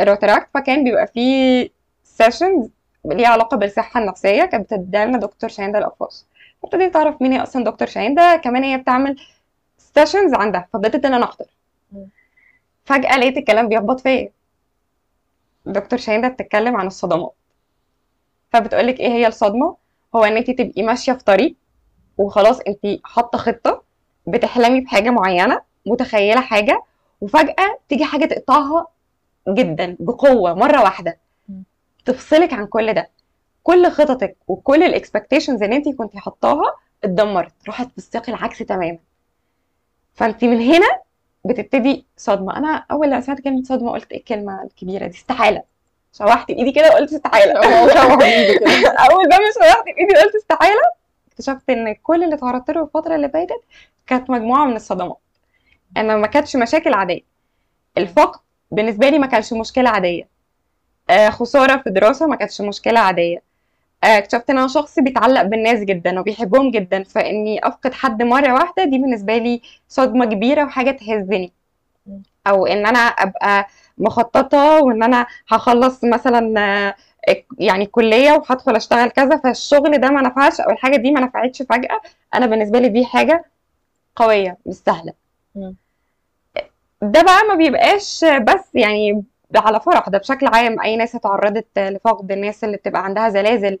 Rotaract 0.00 0.48
فكان 0.54 0.84
بيبقى 0.84 1.06
فيه 1.06 1.68
sessions 2.04 2.70
ليها 3.04 3.28
علاقة 3.28 3.56
بالصحة 3.56 4.00
النفسية 4.00 4.44
كانت 4.44 4.74
بتديها 4.74 5.04
لنا 5.06 5.18
دكتور 5.18 5.50
شاهين 5.50 5.76
القفاص 5.76 6.26
فابتديت 6.62 6.96
أعرف 6.96 7.22
مين 7.22 7.32
هي 7.32 7.42
أصلا 7.42 7.64
دكتور 7.64 7.88
شاهين 7.88 8.14
ده 8.14 8.40
كمان 8.44 8.64
هي 8.64 8.76
بتعمل 8.76 9.16
sessions 9.78 10.34
عندها 10.34 10.68
فبدأت 10.72 11.04
إن 11.04 11.14
أنا 11.14 11.24
أحضر. 11.24 11.46
فجأة 12.84 13.16
لقيت 13.18 13.36
الكلام 13.36 13.68
بيخبط 13.68 14.00
فيا. 14.00 14.30
دكتور 15.66 15.98
شاهين 15.98 16.20
ده 16.20 16.28
بتتكلم 16.28 16.76
عن 16.76 16.86
الصدمات. 16.86 17.34
فبتقولك 18.52 19.00
إيه 19.00 19.08
هي 19.08 19.26
الصدمة؟ 19.26 19.76
هو 20.14 20.24
إن 20.24 20.36
انت 20.36 20.50
تبقي 20.50 20.82
ماشية 20.82 21.12
في 21.12 21.24
طريق 21.24 21.54
وخلاص 22.18 22.60
انت 22.60 22.86
حاطة 23.04 23.38
خطة 23.38 23.82
بتحلمي 24.26 24.80
بحاجة 24.80 25.10
معينة 25.10 25.60
متخيلة 25.86 26.40
حاجة 26.40 26.82
وفجأة 27.20 27.78
تيجي 27.88 28.04
حاجة 28.04 28.24
تقطعها 28.24 28.86
جدا 29.48 29.96
بقوة 30.00 30.54
مرة 30.54 30.82
واحدة. 30.82 31.18
مم. 31.48 31.62
تفصلك 32.04 32.52
عن 32.52 32.66
كل 32.66 32.92
ده. 32.92 33.10
كل 33.62 33.90
خططك 33.90 34.36
وكل 34.48 34.82
الاكسبكتيشنز 34.82 35.62
اللي 35.62 35.76
انت 35.76 35.88
كنت 35.88 36.16
حطاها 36.16 36.74
اتدمرت 37.04 37.52
راحت 37.66 37.90
في 37.92 37.98
السياق 37.98 38.30
العكسي 38.30 38.64
تماما. 38.64 38.98
فانت 40.14 40.44
من 40.44 40.60
هنا 40.60 40.86
بتبتدي 41.44 42.06
صدمة. 42.16 42.56
أنا 42.56 42.84
أول 42.90 43.06
لما 43.06 43.20
سمعت 43.20 43.40
كلمة 43.40 43.62
صدمة 43.62 43.92
قلت 43.92 44.12
إيه 44.12 44.18
الكلمة 44.18 44.62
الكبيرة 44.62 45.06
دي؟ 45.06 45.16
استحالة. 45.16 45.62
شوحت 46.12 46.48
بايدي 46.48 46.72
كده 46.72 46.88
وقلت 46.88 47.10
كده. 47.14 47.52
أول 49.10 49.28
بقى 49.28 49.38
ما 49.38 49.50
شوحت 49.54 49.84
بايدي 49.84 50.14
قلت 50.24 50.34
استحالة. 50.34 50.80
اكتشفت 51.36 51.70
إن 51.70 51.94
كل 51.94 52.24
اللي 52.24 52.34
اتعرضت 52.34 52.70
له 52.70 52.82
الفترة 52.82 53.14
اللي 53.16 53.28
فاتت 53.28 53.60
كانت 54.06 54.30
مجموعة 54.30 54.64
من 54.66 54.76
الصدمات. 54.76 55.18
أنا 55.96 56.16
ما 56.16 56.26
كانتش 56.26 56.56
مشاكل 56.56 56.94
عادية. 56.94 57.20
الفقد 57.98 58.40
بالنسبة 58.70 59.08
لي 59.08 59.18
ما 59.18 59.26
كانش 59.26 59.52
مشكلة 59.52 59.90
عادية. 59.90 60.28
آه، 61.10 61.30
خسارة 61.30 61.76
في 61.76 61.90
دراسه 61.90 62.26
ما 62.26 62.36
كانتش 62.36 62.60
مشكلة 62.60 63.00
عادية. 63.00 63.42
آه، 64.04 64.18
اكتشفت 64.18 64.50
إن 64.50 64.58
أنا 64.58 64.68
شخص 64.68 64.98
بيتعلق 64.98 65.42
بالناس 65.42 65.80
جدا 65.80 66.20
وبيحبهم 66.20 66.70
جدا 66.70 67.02
فإني 67.02 67.60
أفقد 67.68 67.92
حد 67.94 68.22
مرة 68.22 68.52
واحدة 68.52 68.84
دي 68.84 68.98
بالنسبة 68.98 69.38
لي 69.38 69.60
صدمة 69.88 70.24
كبيرة 70.24 70.64
وحاجة 70.64 70.90
تهزني. 70.90 71.52
أو 72.46 72.66
إن 72.66 72.86
أنا 72.86 72.98
أبقى 72.98 73.66
مخططة 73.98 74.82
وإن 74.82 75.02
أنا 75.02 75.26
هخلص 75.48 76.04
مثلا 76.04 76.54
آه، 76.60 76.94
يعني 77.58 77.84
الكليه 77.84 78.32
وهدخل 78.32 78.76
أشتغل 78.76 79.10
كذا 79.10 79.36
فالشغل 79.36 79.98
ده 79.98 80.10
ما 80.10 80.22
نفعش 80.22 80.60
أو 80.60 80.70
الحاجة 80.70 80.96
دي 80.96 81.10
ما 81.10 81.20
نفعتش 81.20 81.62
فجأة 81.62 82.00
أنا 82.34 82.46
بالنسبة 82.46 82.78
لي 82.78 82.88
دي 82.88 83.04
حاجة 83.06 83.44
قوية 84.16 84.56
مش 84.66 84.74
سهلة. 84.74 85.12
ده 87.02 87.22
بقى 87.22 87.44
ما 87.48 87.54
بيبقاش 87.54 88.24
بس 88.24 88.74
يعني 88.74 89.24
على 89.56 89.80
فرح 89.80 90.08
ده 90.08 90.18
بشكل 90.18 90.46
عام 90.46 90.80
أي 90.80 90.96
ناس 90.96 91.14
اتعرضت 91.14 91.78
لفقد 91.78 92.32
الناس 92.32 92.64
اللي 92.64 92.76
بتبقى 92.76 93.04
عندها 93.04 93.28
زلازل 93.28 93.78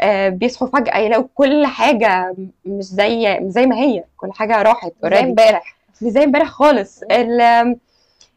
آه، 0.00 0.28
بيصحوا 0.28 0.68
فجأة 0.68 0.98
يلاقوا 0.98 1.26
كل 1.34 1.66
حاجة 1.66 2.34
مش 2.64 2.84
زي 2.84 3.38
زي 3.42 3.66
ما 3.66 3.76
هي 3.76 4.04
كل 4.16 4.32
حاجة 4.32 4.62
راحت 4.62 4.92
already. 5.06 5.12
امبارح 5.14 5.76
مش 6.02 6.08
زي 6.08 6.24
امبارح 6.24 6.48
خالص 6.48 7.02
ال- 7.02 7.76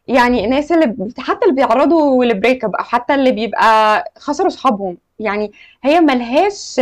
يعني 0.07 0.45
الناس 0.45 0.71
اللي 0.71 1.11
حتى 1.19 1.45
اللي 1.45 1.55
بيعرضوا 1.55 2.25
لبريك 2.25 2.63
اب 2.65 2.75
أو 2.75 2.83
حتى 2.83 3.15
اللي 3.15 3.31
بيبقى 3.31 4.03
خسروا 4.17 4.47
أصحابهم 4.47 4.97
يعني 5.19 5.51
هي 5.83 5.99
ملهاش 6.01 6.81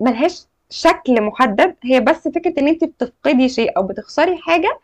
ملهاش 0.00 0.46
شكل 0.70 1.22
محدد 1.22 1.76
هي 1.84 2.00
بس 2.00 2.28
فكرة 2.28 2.54
إن 2.60 2.68
انت 2.68 2.84
بتفقدي 2.84 3.48
شيء 3.48 3.76
أو 3.76 3.82
بتخسري 3.82 4.36
حاجة 4.38 4.78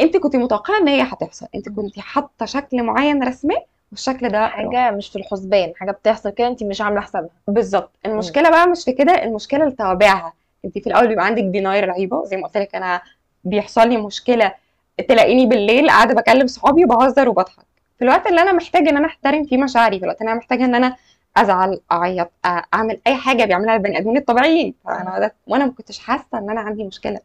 انت 0.00 0.16
كنت 0.16 0.36
متوقعة 0.36 0.78
إن 0.78 0.88
هي 0.88 1.02
هتحصل 1.02 1.46
انت 1.54 1.68
كنت 1.68 1.98
حاطة 1.98 2.46
شكل 2.46 2.82
معين 2.82 3.22
رسماه 3.22 3.64
والشكل 3.90 4.28
ده. 4.28 4.48
حاجة 4.48 4.90
مش 4.90 5.08
في 5.08 5.16
الحسبان 5.16 5.72
حاجة 5.76 5.90
بتحصل 5.90 6.30
كده 6.30 6.48
انت 6.48 6.62
مش 6.62 6.80
عاملة 6.80 7.00
حسابها. 7.00 7.30
بالظبط. 7.48 7.90
المشكلة 8.06 8.50
بقى 8.50 8.66
مش 8.68 8.84
في 8.84 8.92
كده 8.92 9.12
المشكلة 9.24 9.64
لتوابعها. 9.64 10.32
انت 10.64 10.78
في 10.78 10.86
الأول 10.86 11.08
بيبقى 11.08 11.26
عندك 11.26 11.42
ديناير 11.42 11.88
رهيبة 11.88 12.24
زي 12.24 12.36
ما 12.36 12.46
قلت 12.46 12.56
لك 12.56 12.74
أنا 12.74 13.02
بيحصل 13.44 13.88
لي 13.88 13.96
مشكلة 13.96 14.54
تلاقيني 15.02 15.46
بالليل 15.46 15.90
قاعدة 15.90 16.14
بكلم 16.14 16.46
صحابي 16.46 16.84
وبهزر 16.84 17.28
وبضحك. 17.28 17.66
في 17.98 18.04
الوقت 18.04 18.26
اللي 18.26 18.42
أنا 18.42 18.52
محتاجة 18.52 18.90
إن 18.90 18.96
أنا 18.96 19.06
أحترم 19.06 19.44
فيه 19.44 19.56
مشاعري 19.56 19.98
في 19.98 20.04
الوقت 20.04 20.20
اللي 20.20 20.30
أنا 20.30 20.38
محتاجة 20.38 20.64
إن 20.64 20.74
أنا 20.74 20.96
أزعل 21.36 21.80
أعيط 21.92 22.30
أعمل 22.74 23.00
أي 23.06 23.14
حاجة 23.14 23.44
بيعملها 23.44 23.76
البني 23.76 23.98
آدمين 23.98 24.16
الطبيعيين. 24.16 24.74
فأنا 24.84 25.18
ده 25.18 25.34
وأنا 25.46 25.66
ما 25.66 25.72
كنتش 25.72 25.98
حاسة 25.98 26.38
إن 26.38 26.50
أنا 26.50 26.60
عندي 26.60 26.84
مشكلة. 26.84 27.20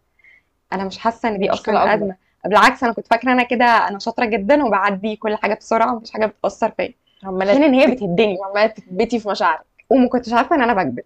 أنا 0.73 0.83
مش 0.83 0.97
حاسة 0.97 1.29
إن 1.29 1.39
دي 1.39 1.49
أصلا. 1.49 1.93
أزمة. 1.93 2.15
بالعكس 2.45 2.83
أنا 2.83 2.93
كنت 2.93 3.07
فاكرة 3.07 3.31
أنا 3.31 3.43
كده 3.43 3.65
أنا 3.65 3.99
شاطرة 3.99 4.25
جدا 4.25 4.65
وبعدي 4.65 5.15
كل 5.15 5.35
حاجة 5.35 5.53
بسرعة 5.53 5.93
ومفيش 5.93 6.11
حاجة 6.11 6.25
بتأثر 6.25 6.71
فيا. 6.71 6.93
في 7.19 7.27
عماله 7.27 7.65
إن 7.65 7.73
هي 7.73 7.87
بتهدني. 7.87 8.37
عمالة 8.45 8.67
تكبتي 8.67 9.19
في 9.19 9.29
مشاعرك. 9.29 9.65
وما 9.89 10.07
كنتش 10.09 10.33
عارفة 10.33 10.55
إن 10.55 10.61
أنا 10.61 10.73
بكذب. 10.73 11.03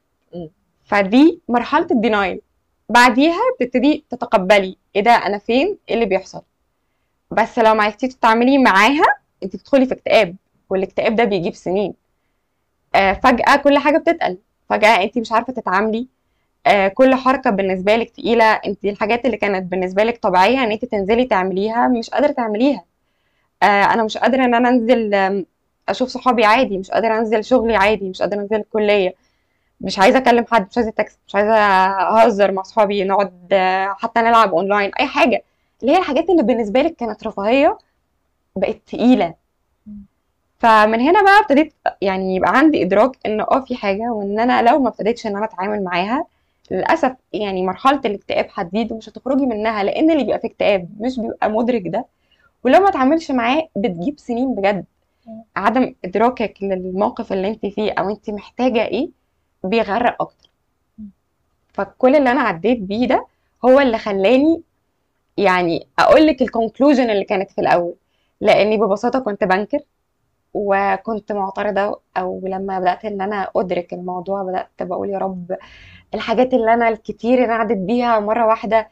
فدي 0.85 1.41
مرحلة 1.49 1.87
الدينايل. 1.91 2.41
بعديها 2.89 3.41
بتبتدي 3.59 4.05
تتقبلي 4.09 4.77
إيه 4.95 5.01
ده 5.01 5.11
أنا 5.11 5.37
فين؟ 5.37 5.77
إيه 5.89 5.95
اللي 5.95 6.05
بيحصل؟ 6.05 6.41
بس 7.33 7.59
لو 7.59 7.73
ما 7.73 7.83
عرفتي 7.83 8.07
تتعاملي 8.07 8.57
معاها 8.57 9.03
انت 9.43 9.55
بتدخلي 9.55 9.85
في 9.85 9.93
اكتئاب 9.93 10.35
والاكتئاب 10.69 11.15
ده 11.15 11.23
بيجيب 11.23 11.53
سنين. 11.55 11.93
آه 12.95 13.13
فجأة 13.13 13.55
كل 13.55 13.77
حاجة 13.77 13.97
بتتقل. 13.97 14.37
فجأة 14.69 15.03
انت 15.03 15.17
مش 15.17 15.31
عارفة 15.31 15.53
تتعاملي. 15.53 16.07
آه 16.67 16.87
كل 16.87 17.15
حركة 17.15 17.49
بالنسبة 17.49 17.95
لك 17.95 18.09
تقيلة. 18.09 18.45
انت 18.53 18.85
الحاجات 18.85 19.25
اللي 19.25 19.37
كانت 19.37 19.71
بالنسبة 19.71 20.03
لك 20.03 20.17
طبيعية 20.17 20.63
ان 20.63 20.71
انت 20.71 20.85
تنزلي 20.85 21.25
تعمليها 21.25 21.87
مش 21.87 22.09
قادرة 22.09 22.31
تعمليها. 22.31 22.83
آه 23.63 23.65
أنا 23.93 24.03
مش 24.03 24.17
قادرة 24.17 24.45
ان 24.45 24.55
أنا 24.55 24.69
انزل 24.69 25.45
أشوف 25.89 26.09
صحابي 26.09 26.45
عادي 26.45 26.77
مش 26.77 26.91
قادرة 26.91 27.17
انزل 27.19 27.43
شغلي 27.45 27.75
عادي 27.75 28.09
مش 28.09 28.21
قادرة 28.21 28.39
انزل 28.41 28.55
الكلية. 28.55 29.15
مش 29.81 29.99
عايزة 29.99 30.17
اكلم 30.17 30.45
حد 30.51 30.67
مش 30.71 30.77
عايزة 30.77 30.91
text 30.91 31.19
مش 31.27 31.35
عايزة 31.35 31.55
اهزر 32.23 32.51
مع 32.51 32.63
صحابي 32.63 33.03
نقعد 33.03 33.53
حتى 33.99 34.19
نلعب 34.21 34.53
اونلاين 34.53 34.91
أي 34.99 35.07
حاجة. 35.07 35.43
اللي 35.83 35.93
هي 35.93 35.97
الحاجات 35.97 36.29
اللي 36.29 36.43
بالنسبة 36.43 36.81
لك 36.81 36.95
كانت 36.95 37.27
رفاهية 37.27 37.77
بقت 38.55 38.77
تقيلة. 38.87 39.33
فمن 40.59 40.99
هنا 41.01 41.23
بقى 41.23 41.39
ابتديت 41.39 41.73
يعني 42.01 42.35
يبقى 42.35 42.57
عندي 42.57 42.83
إدراك 42.83 43.11
إن 43.25 43.41
آه 43.41 43.59
في 43.59 43.75
حاجة 43.75 44.11
وإن 44.11 44.39
أنا 44.39 44.69
لو 44.69 44.79
ما 44.79 44.89
ابتديتش 44.89 45.27
إن 45.27 45.35
أنا 45.35 45.45
أتعامل 45.45 45.83
معاها 45.83 46.25
للأسف 46.71 47.15
يعني 47.33 47.65
مرحلة 47.65 48.01
الاكتئاب 48.05 48.47
هتزيد 48.53 48.91
ومش 48.91 49.09
هتخرجي 49.09 49.45
منها 49.45 49.83
لأن 49.83 50.11
اللي 50.11 50.23
بيبقى 50.23 50.39
في 50.39 50.47
اكتئاب 50.47 50.89
مش 50.99 51.19
بيبقى 51.19 51.49
مدرك 51.49 51.83
ده 51.87 52.05
ولو 52.63 52.79
ما 52.79 52.89
اتعاملش 52.89 53.31
معاه 53.31 53.67
بتجيب 53.75 54.19
سنين 54.19 54.55
بجد. 54.55 54.85
عدم 55.55 55.95
إدراكك 56.05 56.53
للموقف 56.61 57.33
اللي 57.33 57.47
أنت 57.47 57.65
فيه 57.65 57.91
أو 57.91 58.09
أنت 58.09 58.29
محتاجة 58.29 58.85
إيه 58.85 59.09
بيغرق 59.63 60.21
أكتر. 60.21 60.49
فكل 61.73 62.15
اللي 62.15 62.31
أنا 62.31 62.41
عديت 62.41 62.79
بيه 62.79 63.07
ده 63.07 63.25
هو 63.65 63.79
اللي 63.79 63.97
خلاني 63.97 64.61
يعني 65.37 65.87
أقول 65.99 66.27
لك 66.27 66.41
الكونكلوجن 66.41 67.09
اللي 67.09 67.23
كانت 67.23 67.51
في 67.51 67.61
الأول. 67.61 67.95
لأني 68.41 68.77
ببساطة 68.77 69.19
كنت 69.19 69.43
بنكر 69.43 69.79
وكنت 70.53 71.31
معترضة 71.31 71.99
أو 72.17 72.41
لما 72.43 72.79
بدأت 72.79 73.05
إن 73.05 73.21
أنا 73.21 73.49
أدرك 73.55 73.93
الموضوع 73.93 74.43
بدأت 74.43 74.69
بقول 74.81 75.09
يا 75.09 75.17
رب 75.17 75.57
الحاجات 76.13 76.53
اللي 76.53 76.73
أنا 76.73 76.89
الكتير 76.89 77.33
اللي 77.33 77.45
أنا 77.45 77.53
عديت 77.55 77.77
بيها 77.77 78.19
مرة 78.19 78.45
واحدة 78.47 78.89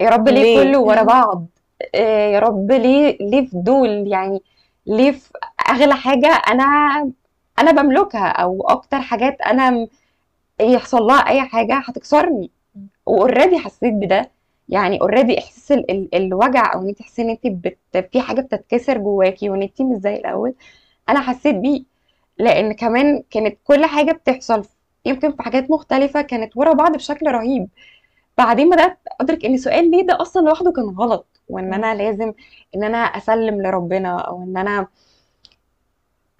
يا 0.00 0.10
رب 0.10 0.28
ليه, 0.28 0.42
ليه؟ 0.42 0.62
كله 0.62 0.78
ورا 0.80 1.02
بعض؟ 1.02 1.46
آه، 1.94 2.28
يا 2.28 2.38
رب 2.38 2.72
ليه 2.72 3.18
ليه 3.20 3.46
في 3.46 3.56
دول؟ 3.56 4.08
يعني 4.08 4.42
ليه 4.86 5.12
في 5.12 5.30
أغلى 5.70 5.94
حاجة 5.94 6.28
أنا 6.28 6.64
أنا 7.58 7.72
بملكها 7.82 8.28
أو 8.28 8.62
أكتر 8.68 9.00
حاجات 9.00 9.40
أنا 9.40 9.88
يحصل 10.60 11.02
لها 11.02 11.28
أي 11.28 11.42
حاجة 11.42 11.82
هتكسرني. 11.86 12.50
و 13.06 13.12
already 13.12 13.58
حسيت 13.58 13.94
بده. 13.94 14.30
يعني 14.72 15.00
already 15.00 15.38
إحساس 15.38 15.72
ال 15.72 15.90
ال 15.90 16.14
الوجع 16.14 16.74
أو 16.74 16.82
إن 16.82 16.88
انت 16.88 16.98
تحسي 16.98 17.22
إن 17.22 17.30
انت 17.30 17.46
بت 17.46 17.78
في 18.12 18.20
حاجة 18.20 18.40
بتتكسر 18.40 18.98
جواكي 18.98 19.50
وإن 19.50 19.62
انت 19.62 19.82
مش 19.82 19.96
زي 19.98 20.14
الأول 20.16 20.54
أنا 21.08 21.20
حسيت 21.20 21.56
بيه. 21.56 21.84
لأن 22.38 22.72
كمان 22.72 23.22
كانت 23.30 23.58
كل 23.64 23.86
حاجة 23.86 24.12
بتحصل 24.12 24.64
يمكن 25.06 25.32
في 25.32 25.42
حاجات 25.42 25.70
مختلفة 25.70 26.22
كانت 26.22 26.56
ورا 26.56 26.72
بعض 26.74 26.96
بشكل 26.96 27.26
رهيب. 27.26 27.68
بعدين 28.38 28.70
بدأت 28.70 28.98
أدرك 29.20 29.44
إن 29.44 29.56
سؤال 29.58 29.90
ليه 29.90 30.06
ده 30.06 30.22
أصلا 30.22 30.42
لوحده 30.48 30.72
كان 30.72 30.84
غلط 30.84 31.26
وإن 31.48 31.74
أنا 31.74 31.94
لازم 31.94 32.32
إن 32.76 32.84
أنا 32.84 32.98
أسلم 32.98 33.62
لربنا 33.62 34.18
أو 34.20 34.42
إن 34.42 34.56
أنا 34.56 34.86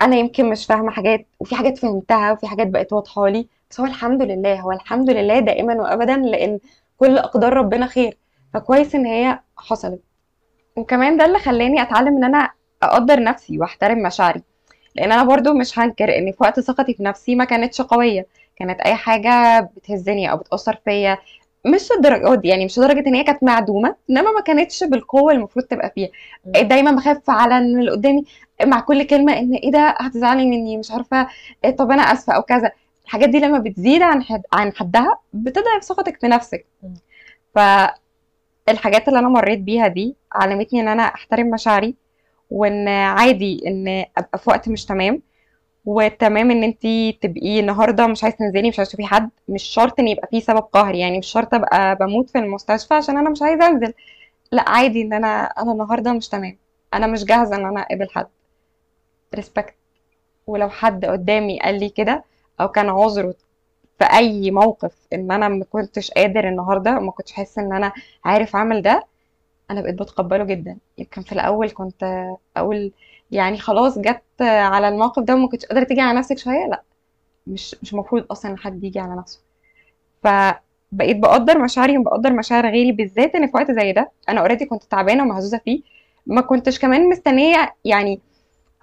أنا 0.03 0.17
يمكن 0.17 0.51
مش 0.51 0.67
فاهمة 0.67 0.91
حاجات 0.91 1.27
وفي 1.41 1.55
حاجات 1.55 1.79
فهمتها 1.79 2.33
وفي 2.33 2.47
حاجات 2.47 2.67
بقت 2.67 2.93
واضحة 2.93 3.29
لي. 3.29 3.49
بس 3.71 3.81
هو 3.81 3.87
الحمد 3.87 4.23
لله 4.23 4.61
هو 4.61 4.73
الحمد 4.73 5.11
لله 5.11 5.39
دائما 5.41 5.75
وابدا 5.75 6.17
لأن 6.17 6.59
كل 6.99 7.19
أقدار 7.19 7.53
ربنا 7.55 7.87
خير. 7.87 8.17
فكويس 8.55 8.95
إن 8.95 9.07
هي 9.07 9.39
حصلت. 9.57 10.01
وكمان 10.77 11.17
ده 11.17 11.25
اللي 11.25 11.39
خلاني 11.39 11.83
أتعلم 11.83 12.17
إن 12.17 12.25
أنا 12.25 12.51
أقدر 12.83 13.23
نفسي 13.23 13.59
وأحترم 13.59 13.99
مشاعري. 14.03 14.43
لأن 14.95 15.13
أنا 15.13 15.25
برضو 15.25 15.53
مش 15.55 15.79
هنكر 15.79 16.19
إن 16.19 16.33
في 16.33 16.37
وقت 16.41 16.61
ثقتي 16.61 16.95
في 16.95 17.03
نفسي 17.03 17.35
ما 17.35 17.45
كانتش 17.45 17.83
قوية. 17.83 18.27
كانت 18.57 18.81
أي 18.81 18.95
حاجة 18.95 19.61
بتهزني 19.61 20.31
أو 20.31 20.37
بتأثر 20.37 20.79
فيا. 20.85 21.19
مش 21.67 21.89
الدرجات 21.97 22.39
دي 22.39 22.49
يعني 22.49 22.65
مش 22.65 22.79
لدرجة 22.79 23.09
إن 23.09 23.15
هي 23.15 23.25
كانت 23.25 23.43
معدومة 23.43 23.97
إنما 24.11 24.31
ما 24.33 24.41
كانتش 24.41 24.85
بالقوة 24.85 25.33
المفروض 25.33 25.65
تبقى 25.65 25.93
فيها. 25.95 26.09
دايما 26.45 26.91
بخاف 26.93 27.31
على 27.31 27.59
ان 27.59 27.79
اللي 27.81 27.91
قدامي 27.91 28.25
مع 28.65 28.81
كل 28.81 29.03
كلمة 29.07 29.39
إن 29.39 29.55
إيه 29.55 29.71
ده؟ 29.71 29.95
هتزعلي 30.01 30.47
مني 30.47 30.77
مش 30.77 30.91
عارفة 30.91 31.29
إيه 31.65 31.71
طب 31.77 31.91
أنا 31.91 32.03
آسفة 32.03 32.33
أو 32.33 32.43
كذا. 32.43 32.71
الحاجات 33.05 33.29
دي 33.29 33.39
لما 33.41 33.59
بتزيد 33.59 34.03
عن 34.03 34.23
حد 34.23 34.43
عن 34.53 34.73
حدها 34.73 35.19
بتضعف 35.33 35.83
ثقتك 35.85 36.21
في 36.21 36.29
نفسك. 36.29 36.67
مم. 36.83 36.95
فالحاجات 38.67 39.09
اللي 39.09 39.19
أنا 39.19 39.29
مريت 39.29 39.59
بيها 39.59 39.87
دي 39.89 40.17
علمتني 40.33 40.81
إن 40.81 40.89
أنا 40.89 41.03
أحترم 41.03 41.51
مشاعري 41.51 41.95
وإن 42.51 42.89
عادي 42.89 43.63
إن 43.67 44.05
أبقى 44.19 44.39
في 44.39 44.51
وقت 44.51 44.69
مش 44.69 44.85
تمام 44.85 45.23
وتمام 45.85 46.51
إن 46.51 46.63
انت 46.65 46.83
تبقي 47.23 47.61
النهارده 47.61 48.07
مش 48.07 48.25
عايزة 48.25 48.37
تنزلي 48.39 48.69
مش 48.69 48.79
عايزة 48.79 48.91
تشوفي 48.91 49.07
حد 49.07 49.31
مش 49.49 49.63
شرط 49.63 50.01
إن 50.01 50.09
يبقى 50.09 50.29
فيه 50.31 50.41
سبب 50.41 50.59
قهري 50.73 50.99
يعني 50.99 51.19
مش 51.19 51.27
شرط 51.27 51.55
أبقى 51.55 51.97
بموت 51.97 52.31
في 52.31 52.39
المستشفى 52.39 52.95
عشان 52.95 53.17
أنا 53.19 53.31
مش 53.31 53.43
عايزة 53.43 53.67
أنزل. 53.69 53.95
لأ 54.53 54.71
عادي 54.71 55.03
إن 55.03 55.13
أنا 55.13 55.43
أنا 55.45 55.73
النهارده 55.73 56.13
مش 56.13 56.29
تمام. 56.29 56.59
أنا 56.95 57.07
مش 57.07 57.25
جاهزة 57.25 57.57
إن 57.57 57.67
أنا 57.67 57.81
أقابل 57.81 58.09
حد. 58.11 58.27
ريسبكت 59.35 59.75
ولو 60.47 60.69
حد 60.69 61.05
قدامي 61.05 61.61
قال 61.61 61.81
لي 61.81 61.89
كده 61.89 62.25
أو 62.61 62.69
كان 62.69 62.89
عذره 62.89 63.35
في 64.03 64.13
أي 64.17 64.51
موقف 64.51 64.93
إن 65.13 65.31
أنا 65.33 65.49
ما 65.49 65.65
كنتش 65.65 66.11
قادر 66.11 66.49
النهارده 66.49 66.97
وما 66.97 67.11
كنتش 67.11 67.33
حاسة 67.33 67.63
إن 67.63 67.73
أنا 67.73 67.93
عارف 68.25 68.57
أعمل 68.57 68.83
ده 68.83 69.07
أنا 69.71 69.81
بقيت 69.81 69.95
بتقبله 69.95 70.45
جدا. 70.45 70.77
يمكن 70.99 71.23
في 71.23 71.33
الأول 71.33 71.71
كنت 71.71 72.29
أقول 72.57 72.93
يعني 73.31 73.59
خلاص 73.59 73.99
جت 73.99 74.23
على 74.41 74.89
الموقف 74.89 75.23
ده 75.23 75.35
وما 75.35 75.49
كنتش 75.49 75.67
قادرة 75.67 75.85
تيجي 75.85 76.01
على 76.01 76.19
نفسك 76.19 76.39
شوية 76.39 76.67
لأ 76.67 76.83
مش 77.47 77.77
مش 77.83 77.93
المفروض 77.93 78.27
أصلا 78.31 78.57
حد 78.57 78.85
يجي 78.85 79.01
على 79.01 79.17
نفسه. 79.17 79.41
فبقيت 80.23 81.17
بقدر 81.17 81.59
مشاعري 81.59 81.99
وبقدر 81.99 82.33
مشاعر 82.33 82.67
غيري 82.71 82.93
بالذات 82.93 83.35
إن 83.35 83.47
في 83.47 83.57
وقت 83.57 83.71
زي 83.71 83.93
ده 83.93 84.11
أنا 84.29 84.41
اوريدي 84.41 84.65
كنت 84.67 84.83
تعبانة 84.85 85.23
ومهزوزه 85.23 85.59
فيه 85.65 85.83
ما 86.27 86.41
كنتش 86.41 86.79
كمان 86.79 87.09
مستنية 87.09 87.75
يعني 87.85 88.21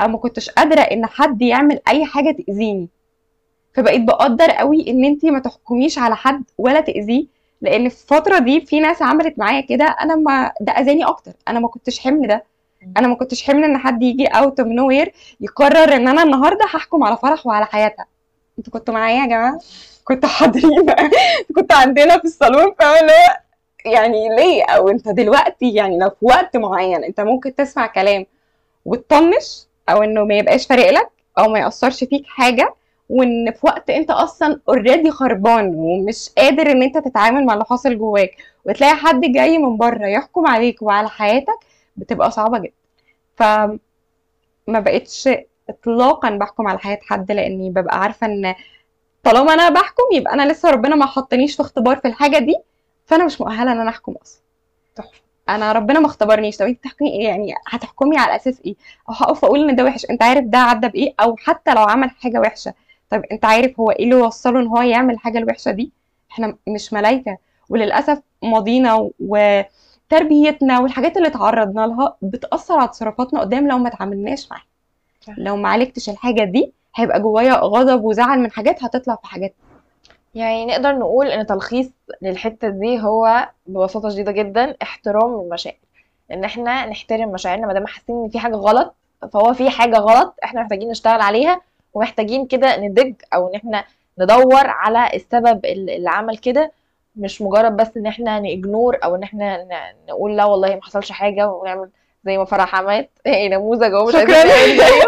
أو 0.02 0.08
ما 0.08 0.18
كنتش 0.18 0.50
قادرة 0.50 0.82
إن 0.82 1.06
حد 1.06 1.42
يعمل 1.42 1.80
أي 1.88 2.06
حاجة 2.06 2.32
تأذيني. 2.32 2.90
فبقيت 3.74 4.02
بقدر 4.02 4.52
قوي 4.52 4.90
ان 4.90 5.06
انتي 5.06 5.32
ما 5.32 5.40
تحكميش 5.40 5.98
على 5.98 6.16
حد 6.16 6.44
ولا 6.58 6.82
تأذيه 6.82 7.26
لأن 7.62 7.90
في 7.90 7.96
الفترة 7.96 8.40
دي 8.40 8.62
في 8.62 8.80
ناس 8.80 9.02
عملت 9.02 9.40
معايا 9.40 9.62
كده 9.62 9.86
أنا 9.86 10.16
ما 10.16 10.52
ده 10.62 10.72
أذاني 10.72 11.06
أكتر 11.06 11.32
أنا 11.48 11.60
ما 11.60 11.68
كنتش 11.68 12.00
حمل 12.00 12.28
ده. 12.28 12.44
أنا 12.98 13.08
ما 13.08 13.16
كنتش 13.16 13.44
حمل 13.44 13.64
إن 13.64 13.78
حد 13.78 14.04
يجي 14.04 14.28
out 14.28 14.60
of 14.60 14.70
nowhere 14.70 15.13
يقرر 15.42 15.96
إن 15.96 16.08
أنا 16.08 16.24
النهارده 16.24 16.66
هحكم 16.66 17.04
على 17.04 17.18
فرح 17.18 17.48
وعلى 17.48 17.66
حياتها. 17.66 18.06
أنتوا 18.60 18.74
كنتوا 18.74 18.94
معايا 18.94 19.22
يا 19.22 19.26
جماعة؟ 19.26 19.60
كنتوا 20.04 20.30
حاضرين؟ 20.30 20.86
كنتوا 21.56 21.78
عندنا 21.78 22.18
في 22.18 22.26
الصالون؟ 22.26 22.74
فاهمة 22.80 23.14
يعني 23.86 24.30
ليه؟ 24.38 24.64
أو 24.64 24.90
أنت 24.90 25.10
دلوقتي 25.10 25.74
يعني 25.74 26.00
لو 26.00 26.10
في 26.10 26.26
وقت 26.26 26.58
معين 26.58 27.04
أنت 27.04 27.22
ممكن 27.22 27.56
تسمع 27.56 27.88
كلام 27.88 28.26
وتطنش 28.86 29.66
أو 29.90 30.04
إنه 30.04 30.24
ما 30.24 30.36
يبقاش 30.38 30.68
فارق 30.68 30.90
لك 30.90 31.10
أو 31.40 31.50
ما 31.50 31.60
يأثرش 31.60 32.04
فيك 32.04 32.24
حاجة 32.28 32.74
وإن 33.10 33.51
في 33.51 33.60
وقت 33.63 33.89
أنت 33.89 34.12
أصلا 34.12 34.60
اوريدي 34.70 35.12
خربان 35.12 35.74
ومش 35.75 36.30
قادر 36.38 36.72
إن 36.72 36.84
أنت 36.84 36.98
تتعامل 36.98 37.46
مع 37.46 37.54
اللي 37.54 37.66
حاصل 37.66 37.98
جواك 37.98 38.32
وتلاقي 38.66 38.96
حد 38.96 39.22
جاي 39.22 39.58
من 39.58 39.78
بره 39.78 40.06
يحكم 40.08 40.48
عليك 40.48 40.82
وعلى 40.82 41.10
حياتك 41.10 41.60
بتبقى 41.98 42.32
صعبة 42.32 42.60
جدا. 42.60 42.74
فما 43.36 43.80
بقتش 44.68 45.30
اطلاقا 45.70 46.30
بحكم 46.30 46.68
على 46.68 46.80
حياة 46.80 47.00
حد 47.04 47.32
لأني 47.32 47.70
ببقى 47.70 48.00
عارفة 48.01 48.28
إن 48.28 48.56
طالما 49.24 49.54
أنا 49.54 49.70
بحكم 49.70 50.04
يبقى 50.13 50.34
أنا 50.34 50.51
لسه 50.51 50.70
ربنا 50.72 50.96
ما 50.96 51.06
حطنيش 51.06 51.56
في 51.56 51.62
اختبار 51.62 51.96
في 51.96 52.08
الحاجة 52.08 52.38
دي 52.38 52.56
فأنا 53.06 53.25
مش 53.25 53.42
مؤهلة 53.42 53.72
إن 53.72 53.80
أنا 53.80 53.89
أحكم 53.89 54.16
أصلا. 54.24 54.42
أنا 55.50 55.72
ربنا 55.72 56.00
ما 56.00 56.06
اختبرنيش. 56.06 56.58
طب 56.58 56.66
أنت 56.66 56.84
تحكمي 56.84 57.10
إيه؟ 57.13 57.28
يعني 57.28 57.54
هتحكمي 57.68 58.18
على 58.18 58.36
أساس 58.36 58.62
إيه؟ 58.66 58.75
أو 59.10 59.13
هقف 59.13 59.46
أقول 59.46 59.70
إن 59.70 59.75
ده 59.75 59.84
وحش. 59.84 60.06
أنت 60.10 60.24
عارف 60.24 60.44
ده 60.46 60.58
عدى 60.58 60.88
بإيه؟ 60.88 61.13
أو 61.20 61.36
حتى 61.38 61.74
لو 61.74 61.82
عمل 61.82 62.10
حاجة 62.10 62.39
وحشة 62.39 62.74
طب 63.10 63.24
انت 63.32 63.46
عارف 63.46 63.80
هو 63.80 63.92
إيه 63.92 64.04
اللي 64.04 64.16
وصله 64.16 64.60
ان 64.60 64.68
هو 64.68 64.82
يعمل 64.82 65.13
الحاجة 65.13 65.38
الوحشة 65.38 65.72
دي؟ 65.72 65.92
إحنا 66.32 66.56
مش 66.68 66.94
ملايكة. 66.94 67.38
وللأسف 67.70 68.22
ماضينا 68.44 69.10
وتربيتنا 69.20 70.80
والحاجات 70.80 71.18
اللي 71.18 71.30
تعرضنا 71.30 71.82
لها 71.88 72.16
بتأثر 72.22 72.78
على 72.78 72.88
تصرفاتنا 72.88 73.39
قدام 73.39 73.68
لو 73.68 73.78
ما 73.78 73.89
تعاملناش 73.89 74.48
معاها. 74.51 74.63
لو 75.38 75.56
ما 75.56 75.70
عالجتش 75.70 76.10
الحاجة 76.10 76.44
دي 76.44 76.74
هيبقى 76.96 77.22
جوايا 77.22 77.54
غضب 77.54 78.04
وزعل 78.04 78.39
من 78.39 78.51
حاجات 78.51 78.84
هتطلع 78.84 79.16
في 79.16 79.28
حاجات. 79.28 79.56
يعني 80.36 80.66
نقدر 80.66 80.92
نقول 80.98 81.28
إن 81.28 81.46
تلخيص 81.46 81.89
للحتة 82.22 82.70
دي 82.70 83.00
هو 83.01 83.50
ببساطة 83.68 84.10
شديدة 84.10 84.32
جدا 84.32 84.75
احترام 84.82 85.39
المشاعر. 85.39 85.78
إن 86.32 86.44
إحنا 86.44 86.86
نحترم 86.86 87.32
مشاعرنا 87.32 87.68
ما 87.68 87.74
دام 87.74 87.88
حاسين 87.88 88.16
إن 88.24 88.30
في 88.30 88.39
حاجة 88.39 88.56
غلط 88.56 88.96
فهو 89.34 89.54
في 89.54 89.70
حاجة 89.70 89.98
غلط 89.98 90.36
إحنا 90.44 90.62
محتاجين 90.62 90.89
نشتغل 90.89 91.22
عليها 91.22 91.62
ومحتاجين 92.03 92.46
كده 92.48 92.77
ندج 92.77 93.13
أو 93.34 93.48
إن 93.48 93.56
إحنا 93.56 93.86
ندور 94.20 94.68
على 94.68 95.10
السبب 95.13 95.65
اللي 95.65 96.10
عمل 96.10 96.38
كده 96.38 96.72
مش 97.15 97.41
مجرد 97.41 97.77
بس 97.77 97.98
إن 97.98 98.06
إحنا 98.06 98.39
نجنور 98.39 98.98
أو 99.03 99.15
إن 99.15 99.24
إحنا 99.24 99.65
نقول 100.10 100.38
لا 100.38 100.46
والله 100.46 100.75
ما 100.75 100.82
حصلش 100.84 101.12
حاجة 101.12 101.48
ونعمل 101.50 101.89
زي 102.25 102.38
ما 102.38 102.46
فرح 102.46 102.75
عملت 102.75 103.10
إيه 103.25 103.50
نموذج 103.56 103.94
أهو 103.94 104.06
مش 104.08 104.13
شكراً. 104.13 104.24
أقول 104.36 104.77
زيه 104.77 105.01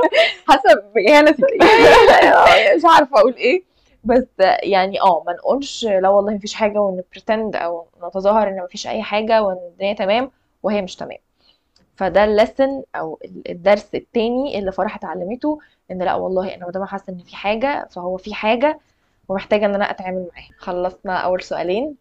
حسب 0.48 0.84
اهانة 1.10 1.32
مش 2.78 2.82
عارفة 2.86 3.20
أقول 3.20 3.36
إيه. 3.36 3.64
بس 4.04 4.26
يعني 4.64 5.02
آه 5.02 5.24
ما 5.28 5.34
نقولش 5.34 5.86
لا 5.86 6.10
والله 6.10 6.34
مفيش 6.34 6.54
حاجة 6.54 6.80
ونبرتند 6.80 7.56
أو 7.56 7.86
نتظاهر 8.08 8.48
إن 8.48 8.64
مفيش 8.64 8.88
أي 8.88 9.02
حاجة 9.04 9.44
وان 9.44 9.58
الدنيا 9.72 9.94
تمام 9.94 10.32
وهي 10.64 10.82
مش 10.82 10.96
تمام. 10.96 11.18
فده 11.96 12.24
ال 12.24 12.32
lesson 12.32 12.84
أو 12.96 13.20
ال- 13.26 13.52
الدرس 13.52 13.96
التاني 13.96 14.60
اللي 14.60 14.72
فرح 14.72 14.96
اتعلمته 14.96 15.60
إن 15.92 16.04
لأ 16.04 16.16
والله 16.16 16.56
أنا 16.56 16.66
مادام 16.66 16.86
حاسة 16.86 17.04
إن 17.10 17.18
في 17.18 17.36
حاجة 17.36 17.88
فهو 17.92 18.18
في 18.18 18.34
حاجة 18.34 18.80
ومحتاجة 19.30 19.66
إن 19.66 19.76
أنا 19.76 19.92
أتعامل 19.92 20.28
معاها. 20.36 20.50
خلصنا 20.58 21.18
أول 21.18 21.42
سؤالين. 21.44 21.96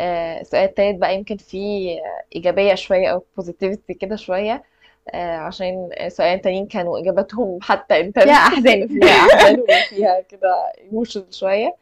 آه، 0.00 0.40
السؤال 0.40 0.64
التالت 0.64 0.98
بقى 0.98 1.14
يمكن 1.14 1.36
فيه 1.36 2.00
إيجابية 2.36 2.74
شوية 2.74 3.08
أو 3.08 3.22
positivity 3.36 3.94
كده 3.94 4.16
شوية. 4.16 4.62
آه، 5.10 5.36
عشان 5.36 5.90
السؤالين 6.00 6.34
التانيين 6.36 6.66
كانوا 6.66 6.98
اجاباتهم 6.98 7.58
حتى 7.62 8.00
انت 8.00 8.18
فيها 8.18 8.32
أحزان. 8.32 8.88
فيها. 8.88 9.08
احزان 9.08 9.60
وفيها 9.60 10.20
كده 10.20 10.72
emotion 10.78 11.24
شوية. 11.30 11.76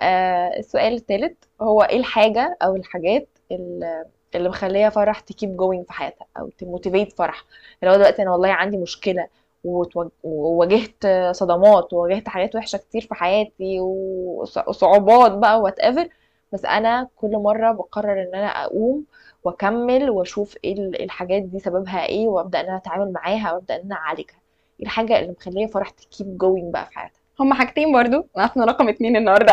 آه، 0.00 0.58
السؤال 0.58 0.94
التالت 0.94 1.36
هو 1.60 1.82
إيه 1.82 1.96
الحاجة 1.96 2.56
أو 2.62 2.76
الحاجات 2.76 3.28
اللي 3.52 4.04
اللي 4.34 4.48
مخلية 4.48 4.88
فرح 4.88 5.20
ت 5.20 5.27
keep 5.27 5.56
going 5.56 5.84
في 5.86 5.92
حياتها 5.92 6.26
أو 6.38 6.48
ت 6.48 6.55
motivate 6.55 7.12
فرح؟ 7.12 7.44
اللي 7.82 7.92
هو 7.92 7.96
دلوقتي 7.96 8.22
أنا 8.22 8.32
والله 8.32 8.48
عندي 8.52 8.76
مشكلة 8.76 9.26
وواجهت 9.64 11.06
صدمات 11.30 11.92
وواجهت 11.92 12.28
حاجات 12.28 12.56
وحشة 12.56 12.76
كتير 12.76 13.00
في 13.02 13.14
حياتي 13.14 13.80
وص- 13.80 14.68
وصعوبات 14.68 15.32
بقى 15.32 15.60
whatever 15.60 16.08
بس 16.52 16.64
أنا 16.64 17.08
كل 17.16 17.30
مرة 17.30 17.72
بقرر 17.72 18.12
إن 18.22 18.34
أنا 18.34 18.46
أقوم 18.64 19.04
وأكمل 19.44 20.10
وأشوف 20.10 20.56
إيه 20.64 20.72
ال- 20.72 21.02
الحاجات 21.02 21.42
دي 21.42 21.58
سببها 21.58 22.06
إيه 22.06 22.28
وأبدأ 22.28 22.60
إن 22.60 22.64
أنا 22.66 22.76
أتعامل 22.76 23.12
معاها 23.12 23.52
وأبدأ 23.52 23.76
إن 23.76 23.80
أنا 23.80 23.94
أعالجها. 23.94 24.36
إيه 24.80 24.86
الحاجة 24.86 25.18
اللي 25.18 25.32
مخلية 25.40 25.66
فرح 25.66 25.90
ت 25.90 26.00
keep 26.00 26.38
going 26.38 26.72
بقى 26.72 26.86
في 26.86 26.94
حياتها 26.98 27.18
هما 27.40 27.54
حاجتين 27.54 27.92
برضو. 27.92 28.26
إحنا 28.38 28.64
رقم 28.64 28.88
اتنين 28.88 29.16
النهارده. 29.16 29.52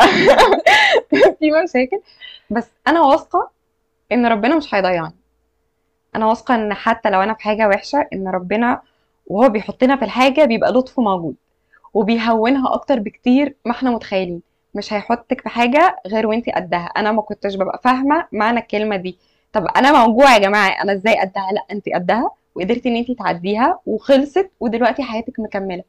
في 1.40 1.52
مشاكل. 1.64 2.02
بس 2.50 2.72
أنا 2.88 3.02
واثقة 3.02 3.52
إن 4.12 4.26
ربنا 4.26 4.56
مش 4.58 4.76
هيضيعني. 4.76 5.16
أنا 6.16 6.26
واثقة 6.26 6.56
إن 6.56 6.74
حتى 6.74 7.10
لو 7.10 7.22
أنا 7.24 7.34
في 7.34 7.44
حاجة 7.44 7.68
وحشة 7.68 8.08
إن 8.14 8.28
ربنا 8.28 8.82
وهو 9.30 9.50
بيحطنا 9.50 9.96
في 9.96 10.06
الحاجة 10.06 10.46
بيبقى 10.46 10.72
لطفه 10.72 11.02
موجود. 11.02 11.36
وبيهونها 11.94 12.74
أكتر 12.74 13.00
بكتير 13.00 13.56
ما 13.66 13.72
إحنا 13.72 13.92
متخيلين. 13.92 14.42
مش 14.76 14.94
هيحطك 14.94 15.42
في 15.42 15.50
حاجة 15.50 16.02
غير 16.08 16.28
وانت 16.28 16.50
قدها. 16.50 16.86
أنا 16.98 17.12
ما 17.12 17.22
كنتش 17.22 17.56
ببقى 17.56 17.82
فاهمة 17.84 18.28
معنى 18.32 18.60
الكلمة 18.60 18.96
دي. 18.96 19.18
طب 19.54 19.66
أنا 19.66 20.06
موجوعه 20.06 20.34
يا 20.34 20.40
جماعة. 20.40 20.84
أنا 20.84 20.94
إزاي 20.94 21.20
قدها؟ 21.20 21.52
لأ 21.52 21.66
انت 21.72 21.90
قدها 21.90 22.32
وقدرتي 22.56 22.90
إن 22.90 22.96
انت 22.96 23.12
تعديها 23.12 23.80
وخلصت 23.86 24.52
ودلوقتي 24.60 25.04
حياتك 25.04 25.40
مكملة. 25.40 25.84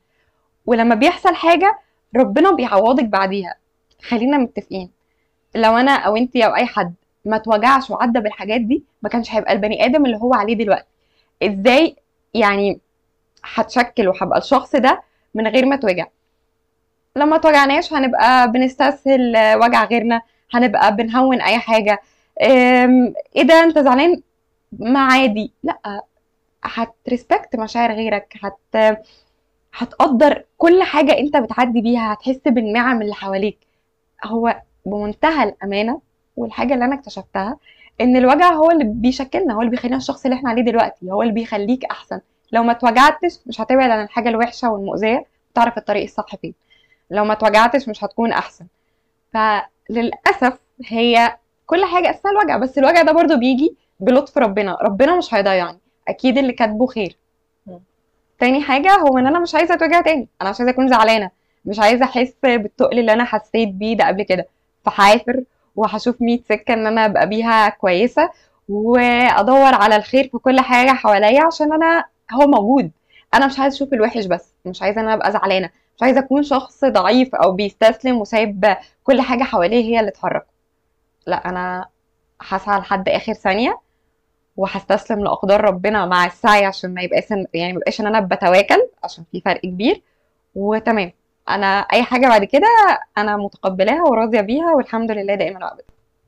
ولما 0.66 0.94
بيحصل 0.94 1.34
حاجة 1.34 1.78
ربنا 2.16 2.52
بيعوضك 2.52 3.04
بعديها. 3.04 3.54
خلينا 4.02 4.38
متفقين. 4.38 4.90
لو 5.54 5.76
أنا 5.76 5.92
أو 5.92 6.16
انت 6.16 6.36
أو 6.36 6.54
أي 6.54 6.66
حد 6.66 6.94
ما 7.24 7.36
اتوجعش 7.36 7.90
وعدى 7.90 8.20
بالحاجات 8.20 8.60
دي 8.60 8.84
ما 9.02 9.08
كانش 9.08 9.32
هيبقى 9.34 9.52
البني 9.52 9.84
آدم 9.84 10.06
اللي 10.06 10.16
هو 10.16 10.34
عليه 10.34 10.54
دلوقتي. 10.54 10.86
إزاي 11.42 11.96
يعني 12.34 12.80
هتشكل 13.44 14.08
وهبقى 14.08 14.38
الشخص 14.38 14.76
ده 14.76 15.02
من 15.34 15.46
غير 15.46 15.66
ما 15.66 15.74
اتوجع 15.74 16.06
لما 17.16 17.36
اتوجعناش 17.36 17.92
هنبقى 17.92 18.52
بنستسهل 18.52 19.36
وجع 19.62 19.84
غيرنا 19.84 20.22
هنبقى 20.52 20.96
بنهون 20.96 21.40
أي 21.40 21.58
حاجة. 21.58 22.00
إيه 22.40 23.42
ده؟ 23.42 23.64
أنت 23.64 23.78
زعلان؟ 23.78 24.22
ما 24.72 25.00
عادي. 25.00 25.52
لأ 25.62 26.04
هتريسبكت 26.64 27.56
مشاعر 27.56 27.92
غيرك. 27.92 28.34
هت 28.42 28.98
هتقدر 29.74 30.44
كل 30.58 30.82
حاجة 30.82 31.18
أنت 31.18 31.36
بتعدي 31.36 31.80
بيها. 31.80 32.12
هتحس 32.12 32.40
بالنعم 32.46 33.02
اللي 33.02 33.14
حواليك. 33.14 33.58
هو 34.24 34.62
بمنتهى 34.86 35.44
الأمانة 35.48 36.00
والحاجة 36.36 36.74
اللي 36.74 36.84
أنا 36.84 36.94
اكتشفتها 36.94 37.56
إن 38.00 38.16
الوجع 38.16 38.52
هو 38.52 38.70
اللي 38.70 38.84
بيشكلنا 38.84 39.54
هو 39.54 39.60
اللي 39.60 39.70
بيخلينا 39.70 39.96
الشخص 39.96 40.24
اللي 40.24 40.36
إحنا 40.36 40.50
عليه 40.50 40.62
دلوقتي 40.62 41.10
هو 41.12 41.22
اللي 41.22 41.34
بيخليك 41.34 41.84
أحسن. 41.84 42.20
لو 42.52 42.62
ما 42.62 42.72
اتوجعتش 42.72 43.38
مش 43.46 43.60
هتبعد 43.60 43.90
عن 43.90 44.04
الحاجة 44.04 44.28
الوحشة 44.28 44.70
والمؤذية 44.70 45.24
وتعرف 45.52 45.78
الطريق 45.78 46.02
الصح 46.02 46.36
فين 46.36 46.54
لو 47.10 47.24
ما 47.24 47.32
اتوجعتش 47.32 47.88
مش 47.88 48.04
هتكون 48.04 48.32
أحسن. 48.32 48.66
فللأسف 49.32 50.58
هي 50.86 51.36
كل 51.66 51.84
حاجة 51.84 52.10
أساسها 52.10 52.30
الوجع 52.30 52.56
بس 52.56 52.78
الوجع 52.78 53.02
ده 53.02 53.12
برضو 53.12 53.36
بيجي 53.36 53.76
بلطف 54.00 54.38
ربنا. 54.38 54.78
ربنا 54.82 55.16
مش 55.18 55.34
هيضيعني. 55.34 55.78
أكيد 56.08 56.38
اللي 56.38 56.52
كاتبه 56.52 56.86
خير. 56.86 57.16
مم. 57.66 57.80
تاني 58.38 58.62
حاجة 58.62 58.94
هو 58.94 59.18
إن 59.18 59.26
أنا 59.26 59.38
مش 59.38 59.54
عايزة 59.54 59.74
أتوجع 59.74 60.00
تاني. 60.00 60.28
أنا 60.42 60.50
مش 60.50 60.60
عايزة 60.60 60.72
أكون 60.72 60.88
زعلانة. 60.88 61.30
مش 61.64 61.78
عايزة 61.78 62.04
أحس 62.04 62.34
بالتقل 62.42 62.98
اللي 62.98 63.12
أنا 63.12 63.24
حسيت 63.24 63.68
بيه 63.68 63.96
ده 63.96 64.06
قبل 64.06 64.22
كده. 64.22 64.46
فهعافر 64.84 65.42
وهشوف 65.76 66.16
100 66.22 66.40
سكة 66.48 66.74
إن 66.74 66.86
أنا 66.86 67.04
أبقى 67.04 67.28
بيها 67.28 67.68
كويسة 67.68 68.30
وأدور 68.68 69.74
على 69.74 69.96
الخير 69.96 70.28
في 70.28 70.38
كل 70.38 70.60
حاجة 70.60 70.90
حواليا 70.90 71.44
عشان 71.44 71.72
أنا 71.72 72.04
هو 72.34 72.46
موجود. 72.46 72.90
أنا 73.34 73.46
مش 73.46 73.58
عايزة 73.58 73.76
أشوف 73.76 73.92
الوحش 73.92 74.26
بس 74.26 74.52
مش 74.64 74.82
عايزة 74.82 75.00
إن 75.00 75.04
أنا 75.04 75.14
أبقى 75.14 75.32
زعلانة. 75.32 75.70
مش 75.96 76.02
عايزة 76.02 76.20
أكون 76.20 76.42
شخص 76.42 76.84
ضعيف 76.84 77.34
أو 77.34 77.52
بيستسلم 77.52 78.16
وسايب 78.18 78.76
كل 79.04 79.20
حاجة 79.20 79.42
حواليه 79.42 79.84
هي 79.84 80.00
اللي 80.00 80.10
تحركه. 80.10 80.46
لا 81.26 81.48
أنا 81.48 81.86
هسعى 82.40 82.80
لحد 82.80 83.08
آخر 83.08 83.32
ثانية 83.32 83.80
وهستسلم 84.56 85.24
لأقدار 85.24 85.60
ربنا 85.64 86.06
مع 86.06 86.26
السعي 86.26 86.64
عشان 86.64 86.94
ما 86.94 87.02
يبقاش 87.02 87.30
يعني 87.30 87.72
ما 87.72 87.78
يبقاش 87.78 88.00
إن 88.00 88.06
أنا 88.06 88.20
بتواكل 88.20 88.88
عشان 89.04 89.24
في 89.32 89.40
فرق 89.40 89.60
كبير. 89.60 90.02
وتمام. 90.54 91.12
أنا 91.48 91.66
أي 91.80 92.02
حاجة 92.02 92.26
بعد 92.28 92.44
كده 92.44 92.66
أنا 93.18 93.36
متقبلاها 93.36 94.02
وراضية 94.02 94.40
بيها 94.40 94.74
والحمد 94.74 95.10
لله 95.10 95.34
دائما 95.34 95.64
وابدا. 95.66 95.84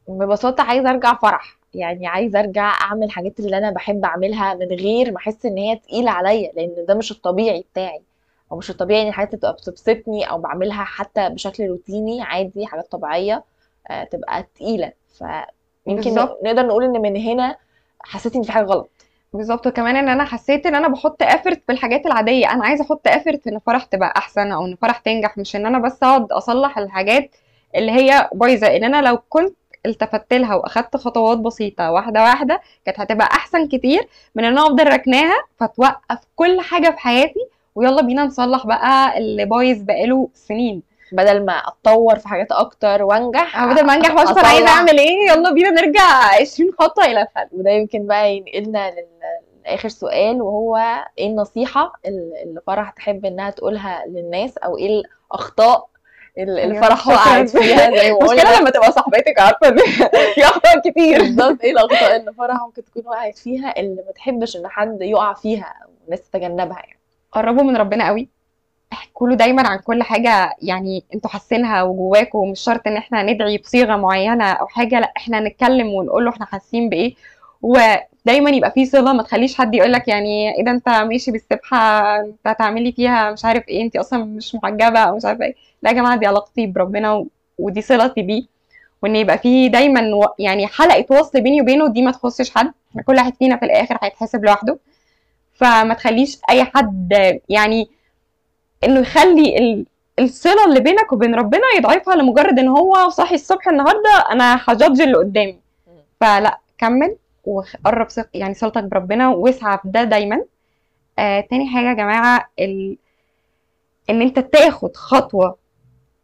ببساطة 0.09 0.63
عايزة 0.63 0.91
أرجع 0.91 1.15
فرح. 1.15 1.57
يعني 1.75 2.07
عايزة 2.07 2.41
أرجع 2.41 2.71
أعمل 2.81 3.05
الحاجات 3.05 3.41
اللي 3.41 3.59
أنا 3.59 3.71
بحب 3.71 4.05
أعملها 4.05 4.55
من 4.55 4.67
غير 4.67 5.11
ما 5.11 5.17
أحس 5.17 5.47
إن 5.47 5.59
هي 5.59 5.77
تقيلة 5.77 6.11
عليا 6.11 6.53
لأن 6.57 6.85
ده 6.89 6.95
مش 6.95 7.11
الطبيعي 7.13 7.65
بتاعي. 7.73 8.03
أو 8.53 8.57
مش 8.57 8.71
الطبيعي 8.71 9.03
إن 9.03 9.09
الحاجات 9.09 9.33
تبقى 9.35 9.53
بتبسطني 9.53 10.31
أو 10.31 10.39
بعملها 10.39 10.85
حتى 10.85 11.29
بشكل 11.29 11.67
روتيني 11.67 12.23
عادي 12.23 12.67
حاجات 12.67 12.93
طبيعية 12.93 13.45
آه، 13.91 14.05
تبقى 14.05 14.47
تقيلة. 14.55 14.93
فيمكن. 15.85 16.15
نقدر 16.45 16.67
نقول 16.67 16.85
إن 16.85 17.03
من 17.03 17.17
هنا 17.17 17.57
حسيت 18.01 18.37
إن 18.37 18.43
في 18.43 18.53
حاجة 18.53 18.65
غلط. 18.65 18.91
بالظبط. 19.33 19.67
وكمان 19.67 19.97
إن 19.97 20.09
أنا 20.09 20.25
حسيت 20.25 20.67
إن 20.67 20.75
أنا 20.75 20.89
بحط 20.89 21.23
افرت 21.23 21.63
في 21.67 21.73
الحاجات 21.73 22.07
العادية. 22.07 22.53
أنا 22.53 22.65
عايزة 22.65 22.85
أحط 22.85 23.09
افرت 23.09 23.47
إن 23.47 23.59
فرح 23.59 23.85
تبقى 23.85 24.13
أحسن 24.17 24.53
أو 24.53 24.67
إن 24.67 24.77
فرح 24.77 24.99
تنجح 24.99 25.39
مش 25.39 25.57
إن 25.57 25.67
أنا 25.67 25.79
بس 25.79 26.03
أقعد 26.03 26.33
أصلح 26.33 26.79
الحاجات 26.79 27.31
اللي 27.77 27.93
هي 27.93 28.31
بايظة. 28.35 28.67
إن 28.67 28.85
أنا 28.85 29.09
لو 29.09 29.19
كنت 29.29 29.57
التفت 29.87 30.33
لها 30.35 30.55
وأخدت 30.55 30.97
خطوات 30.97 31.39
بسيطة 31.39 31.91
واحدة 31.93 32.23
واحدة 32.23 32.61
كانت 32.87 33.01
هتبقى 33.01 33.27
أحسن 33.27 33.69
كتير 33.69 34.09
من 34.35 34.45
إن 34.45 34.53
أنا 34.53 34.67
أفضل 34.67 34.87
ركناها 34.93 35.45
فتوقف 35.61 36.19
كل 36.37 36.61
حاجة 36.61 36.91
في 36.91 36.99
حياتي 36.99 37.41
ويلا 37.75 38.03
بينا 38.03 38.25
نصلح 38.25 38.67
بقى 38.67 39.19
اللي 39.19 39.45
بايظ 39.45 39.83
بقاله 39.83 40.29
سنين. 40.35 40.83
بدل 41.13 41.45
ما 41.45 41.53
أتطور 41.53 42.19
في 42.19 42.29
حاجات 42.29 42.53
أكتر 42.53 43.03
وأنجح 43.03 43.63
أو 43.63 43.69
بدل 43.71 43.87
ما 43.87 43.95
أنجح 43.95 44.15
واشوف 44.15 44.39
أنا 44.39 44.49
عايزه. 44.49 44.69
أعمل 44.69 44.99
إيه؟ 44.99 45.31
يلا 45.31 45.53
بينا 45.53 45.71
نرجع 45.71 46.03
20 46.41 46.71
خطوة 46.81 47.05
إلى 47.05 47.23
الخلف 47.23 47.49
وده 47.53 47.71
يمكن 47.71 48.07
بقى 48.07 48.37
ينقلنا 48.37 48.93
لآخر 49.65 49.89
سؤال 49.89 50.43
وهو 50.43 50.77
إيه 51.19 51.27
النصيحة 51.27 51.93
ال- 52.07 52.33
اللي 52.43 52.61
فرح 52.67 52.91
تحب 52.91 53.25
إنها 53.25 53.51
تقولها 53.51 54.05
للناس 54.07 54.59
أو 54.59 54.79
إيه 54.79 54.89
أيوة، 54.89 55.03
الفرح 56.39 57.01
شكراً. 57.03 57.15
وقعت 57.15 57.49
فيها 57.49 57.91
زي 57.97 58.13
ما 58.13 58.19
قلنا 58.29 58.61
لما 58.61 58.71
تبقى 58.71 58.93
صاحبتك 58.93 59.41
عارفة 59.41 59.69
إن 59.69 59.79
في 60.35 60.45
أخطاء 60.45 60.91
كتير. 60.91 61.19
بالظبط. 61.19 61.63
إيه 61.65 61.73
الأخطاء 61.73 62.17
اللي 62.17 62.33
فرح 62.33 62.57
ممكن 62.67 62.85
تكون 62.85 63.03
وقعت 63.07 63.39
فيها 63.39 63.81
اللي 63.81 64.03
ما 64.07 64.13
تحبش 64.15 64.57
إن 64.57 64.69
حد 64.69 64.99
يقع 65.03 65.33
فيها 65.35 65.75
أو 65.85 65.91
الناس 66.05 66.31
تتجنبها 66.31 66.79
يعني؟ 66.79 66.99
قربوا 67.33 67.63
من 67.63 67.77
ربنا 67.77 68.07
قوي. 68.07 68.29
احكوا 68.93 69.29
له 69.29 69.35
دايما 69.37 69.69
عن 69.69 69.79
كل 69.79 70.03
حاجة 70.03 70.53
يعني 70.63 71.05
أنتوا 71.15 71.31
حاسينها 71.31 71.83
وجواكوا 71.83 72.43
ومش 72.43 72.61
شرط 72.61 72.87
إن 72.87 72.97
إحنا 72.97 73.23
ندعي 73.23 73.59
بصيغة 73.59 73.97
معينة 73.97 74.45
أو 74.53 74.67
حاجة 74.67 75.01
لأ 75.01 75.13
إحنا 75.17 75.41
نتكلم 75.41 75.87
ونقول 75.95 76.25
له 76.25 76.31
إحنا 76.31 76.47
حاسين 76.47 76.89
بإيه. 76.89 77.15
ودايما 78.27 78.51
يبقى 78.51 78.71
في 78.71 78.87
صلة 78.87 79.13
ما 79.13 79.23
تخليش 79.23 79.55
حد 79.59 79.75
يقول 79.75 79.93
لك 79.93 80.09
يعني 80.09 80.55
إيه 80.59 80.65
ده 80.65 80.71
أنت 80.71 80.89
ماشي 80.89 81.31
بالسبحة 81.31 81.77
أنت 82.21 82.39
هتعملي 82.47 82.93
فيها 82.93 83.31
مش 83.33 83.45
عارف 83.45 83.69
إيه 83.69 83.83
انت 83.83 83.97
أصلا 83.97 84.25
مش 84.25 84.55
محجبه 84.55 84.99
أو 85.01 85.17
مش 85.17 85.25
عارفة 85.25 85.45
إيه. 85.45 85.55
لا 85.83 85.91
يا 85.91 85.95
جماعة 85.97 86.17
دي 86.17 86.27
علاقتي 86.27 86.67
بربنا 86.67 87.13
و... 87.13 87.27
ودي 87.59 87.83
صلتي 87.83 88.23
بيه. 88.23 88.43
وإن 89.03 89.17
يبقى 89.17 89.39
في 89.39 89.69
دايما 89.69 90.15
و... 90.15 90.25
يعني 90.39 90.67
حلقة 90.67 91.07
وصل 91.21 91.41
بيني 91.41 91.61
وبينه 91.63 91.89
دي 91.89 92.03
ما 92.03 92.11
تخصش 92.11 92.51
حد. 92.51 92.73
إحنا 92.91 93.03
كل 93.03 93.15
واحد 93.15 93.35
فينا 93.37 93.57
في 93.57 93.65
الآخر 93.65 93.99
هيتحاسب 94.03 94.45
لوحده. 94.45 94.79
فما 95.55 95.95
تخليش 95.95 96.39
أي 96.51 96.65
حد 96.65 97.13
يعني 97.49 97.89
إنه 98.85 99.01
يخلي 99.01 99.59
ال- 99.59 99.87
الصلة 100.19 100.65
اللي 100.69 100.81
بينك 100.81 101.13
وبين 101.13 101.35
ربنا 101.35 101.63
يضعفها 101.79 102.15
لمجرد 102.17 102.59
إن 102.59 102.69
هو 102.69 103.09
صاحي 103.09 103.35
الصبح 103.35 103.69
النهارده 103.69 104.11
أنا 104.33 104.61
هجادج 104.65 105.01
اللي 105.03 105.17
قدامي. 105.19 105.59
فلا 106.21 106.59
كمل. 106.79 107.17
وقرب 107.45 108.11
ثق 108.11 108.29
يعني 108.35 108.55
صلتك 108.55 108.85
بربنا 108.85 109.29
واسعى 109.29 109.79
في 109.79 109.89
ده 109.89 110.05
دايما. 110.05 110.45
آه 111.19 111.41
تاني 111.41 111.69
حاجة 111.69 111.89
يا 111.89 111.95
جماعة 111.95 112.49
ال... 112.61 112.97
إن 114.11 114.23
أنت 114.23 114.39
تاخد 114.39 114.97
خطوة 114.97 115.57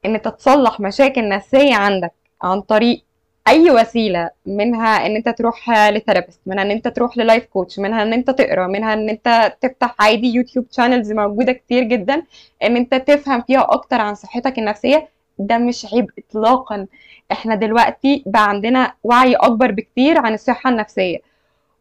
إن 0.05 0.15
أنت 0.15 0.29
تصلح 0.29 0.81
مشاكل 0.81 1.29
نفسية 1.29 1.75
عندك 1.75 2.13
عن 2.43 2.61
طريق 2.61 3.05
أي 3.49 3.71
وسيلة 3.71 4.31
منها 4.47 5.07
إن 5.07 5.17
أنت 5.17 5.29
تروح 5.29 5.71
ل 5.71 5.78
therapist 5.78 6.41
منها 6.47 6.63
إن 6.65 6.71
أنت 6.71 6.89
تروح 6.89 7.19
ل 7.19 7.24
life 7.24 7.45
coach 7.47 7.79
منها 7.79 8.03
إن 8.03 8.13
أنت 8.13 8.31
تقرأ 8.31 8.67
منها 8.67 8.93
إن 8.93 9.09
أنت 9.09 9.57
تفتح 9.61 9.95
عادي 10.01 10.27
YouTube 10.35 10.67
channels 10.71 11.13
موجودة 11.13 11.53
كتير 11.53 11.83
جدا 11.83 12.23
إن 12.63 12.77
أنت 12.77 12.95
تفهم 12.95 13.43
فيها 13.43 13.67
أكتر 13.71 14.01
عن 14.01 14.15
صحتك 14.15 14.59
النفسية. 14.59 15.09
ده 15.39 15.59
مش 15.59 15.87
عيب 15.93 16.11
اطلاقا. 16.19 16.87
إحنا 17.33 17.55
دلوقتي 17.55 18.23
بقى 18.27 18.49
عندنا 18.49 18.93
وعي 19.05 19.35
أكبر 19.35 19.71
بكتير 19.71 20.19
عن 20.19 20.35
الصحة 20.35 20.71
النفسية 20.71 21.19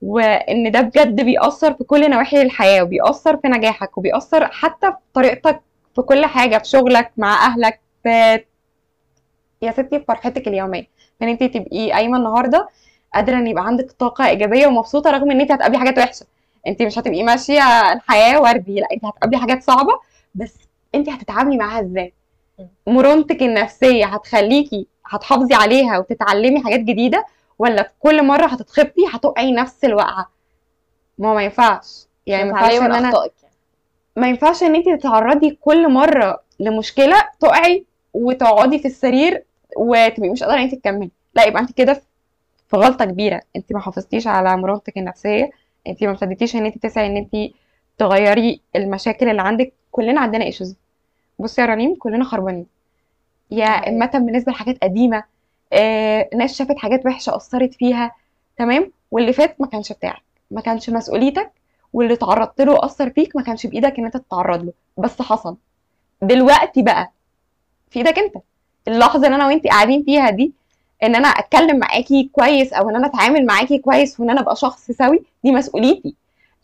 وإن 0.02 0.72
ده 0.72 0.82
بجد 0.82 1.22
بيأثر 1.22 1.74
في 1.74 1.84
كل 1.84 2.12
نواحي 2.12 2.42
الحياة 2.42 2.82
وبيأثر 2.84 3.38
في 3.38 3.48
نجاحك 3.48 3.98
وبيأثر 3.98 4.48
حتى 4.48 4.88
في 4.92 4.98
طريقتك 5.14 5.62
في 5.96 6.02
كل 6.02 6.26
حاجة 6.26 6.58
في 6.58 6.66
شغلك 6.66 7.12
مع 7.18 7.46
أهلك 7.46 7.80
في 8.04 8.44
يا 9.62 9.72
ستي 9.72 10.00
في 10.00 10.06
فرحتك 10.08 10.48
اليومية. 10.48 10.88
ان 11.22 11.28
انت 11.28 11.44
تبقي 11.44 11.92
قايمة 11.92 12.18
النهارده 12.18 12.70
قادرة 13.14 13.36
إن 13.36 13.48
يبقى 13.48 13.66
عندك 13.68 13.92
طاقة 13.92 14.28
إيجابية 14.28 14.68
ومبسوطة 14.68 15.12
رغم 15.12 15.32
إن 15.32 15.42
انت 15.42 15.52
هتقابلي 15.52 15.78
حاجات 15.80 15.98
وحشة. 15.98 16.26
انت 16.68 16.82
مش 16.82 17.00
هتبقي 17.00 17.24
ماشية 17.24 17.94
الحياة 17.94 18.42
وردي 18.42 18.80
لا 18.80 18.88
انت 18.94 19.06
هتقابلي 19.06 19.38
حاجات 19.38 19.64
صعبة 19.64 19.94
بس 20.36 20.58
انت 20.96 21.10
هتتعاملي 21.10 21.58
معاها 21.58 21.82
إزاي؟ 21.82 22.14
مرونتك 22.88 23.42
النفسية 23.42 24.06
هتخليكي 24.06 24.88
هتحافظي 25.06 25.54
عليها 25.54 25.98
وتتعلمي 26.00 26.64
حاجات 26.64 26.80
جديدة 26.80 27.26
ولا 27.60 27.84
في 27.84 27.90
كل 28.00 28.26
مرة 28.26 28.46
هتتخبطي 28.46 29.08
هتقعي 29.14 29.52
نفس 29.52 29.86
الوقعة؟ 29.86 30.32
ما 31.18 31.34
ما 31.34 31.44
ينفعش. 31.44 32.08
يعني 32.28 32.52
ما 32.52 32.60
ينفعش 32.60 32.74
إن 32.82 32.92
أنا 32.92 33.12
يعني. 33.18 33.32
ما 34.16 34.28
ينفعش 34.30 34.64
إن 34.64 34.76
انت 34.76 34.90
تتعرضي 34.90 35.58
كل 35.62 35.92
مرة 35.92 36.42
لمشكلة 36.60 37.16
تقعي 37.40 37.86
وتقعدي 38.14 38.80
في 38.80 38.86
السرير 38.88 39.44
وتبقي 39.78 40.30
مش 40.30 40.44
قادرة 40.44 40.58
إن 40.58 40.62
انت 40.64 40.76
تكملي. 40.76 41.12
لا 41.36 41.46
يبقى 41.46 41.62
انت 41.62 41.72
كده 41.72 42.02
في 42.68 42.76
غلطة 42.78 43.06
كبيرة. 43.06 43.42
انت 43.56 43.74
ما 43.74 43.80
حافظتيش 43.80 44.28
على 44.28 44.58
مرونتك 44.58 44.98
النفسية 44.98 45.50
انت 45.88 46.04
ما 46.04 46.12
ابتديتيش 46.12 46.56
إن 46.56 46.66
انت 46.66 46.78
تسعي 46.78 47.08
إن 47.08 47.18
انت 47.18 47.54
تغيري 47.98 48.62
المشاكل 48.76 49.30
اللي 49.30 49.42
عندك. 49.42 49.74
كلنا 49.92 50.22
عندنا 50.22 50.46
ايشوز 50.46 50.76
بصي 51.40 51.62
يا 51.62 51.66
رنيم 51.66 51.96
كلنا 51.96 52.24
خربانين. 52.24 52.66
يا 53.52 53.66
إما 53.90 54.06
بالنسبة 54.06 54.52
لحاجات 54.52 54.78
قديمة 54.84 55.24
آه، 55.74 56.30
ناس 56.36 56.58
شافت 56.58 56.78
حاجات 56.78 57.06
وحشة 57.06 57.36
أثرت 57.36 57.74
فيها 57.74 58.12
تمام؟ 58.58 58.92
واللي 59.12 59.34
فات 59.34 59.62
ما 59.62 59.68
كانش 59.68 59.92
بتاعك 59.94 60.22
ما 60.52 60.62
كانش 60.62 60.90
مسؤوليتك 60.90 61.52
واللي 61.94 62.16
تعرضت 62.16 62.62
له 62.62 62.86
أثر 62.86 63.10
فيك 63.10 63.36
ما 63.36 63.42
كانش 63.42 63.66
بإيدك 63.68 63.98
إن 64.00 64.06
أنت 64.06 64.18
تتعرض 64.18 64.64
له. 64.66 64.74
بس 64.98 65.22
حصل. 65.22 65.56
دلوقتي 66.22 66.82
بقى 66.84 67.12
في 67.90 68.00
إيدك 68.00 68.20
أنت. 68.20 68.36
اللحظة 68.88 69.26
اللي 69.26 69.36
أنا 69.36 69.48
وأنت 69.48 69.68
قاعدين 69.68 70.04
فيها 70.04 70.30
دي 70.30 70.52
إن 71.04 71.16
أنا 71.16 71.28
أتكلم 71.28 71.80
معاكي 71.80 72.30
كويس 72.34 72.74
أو 72.74 72.90
إن 72.90 72.96
أنا 72.96 73.08
أتعامل 73.08 73.46
معاكي 73.46 73.78
كويس 73.78 74.20
وإن 74.20 74.30
أنا 74.30 74.42
أبقى 74.42 74.56
شخص 74.56 74.92
سوي 74.92 75.20
دي 75.44 75.52
مسؤوليتي. 75.52 76.16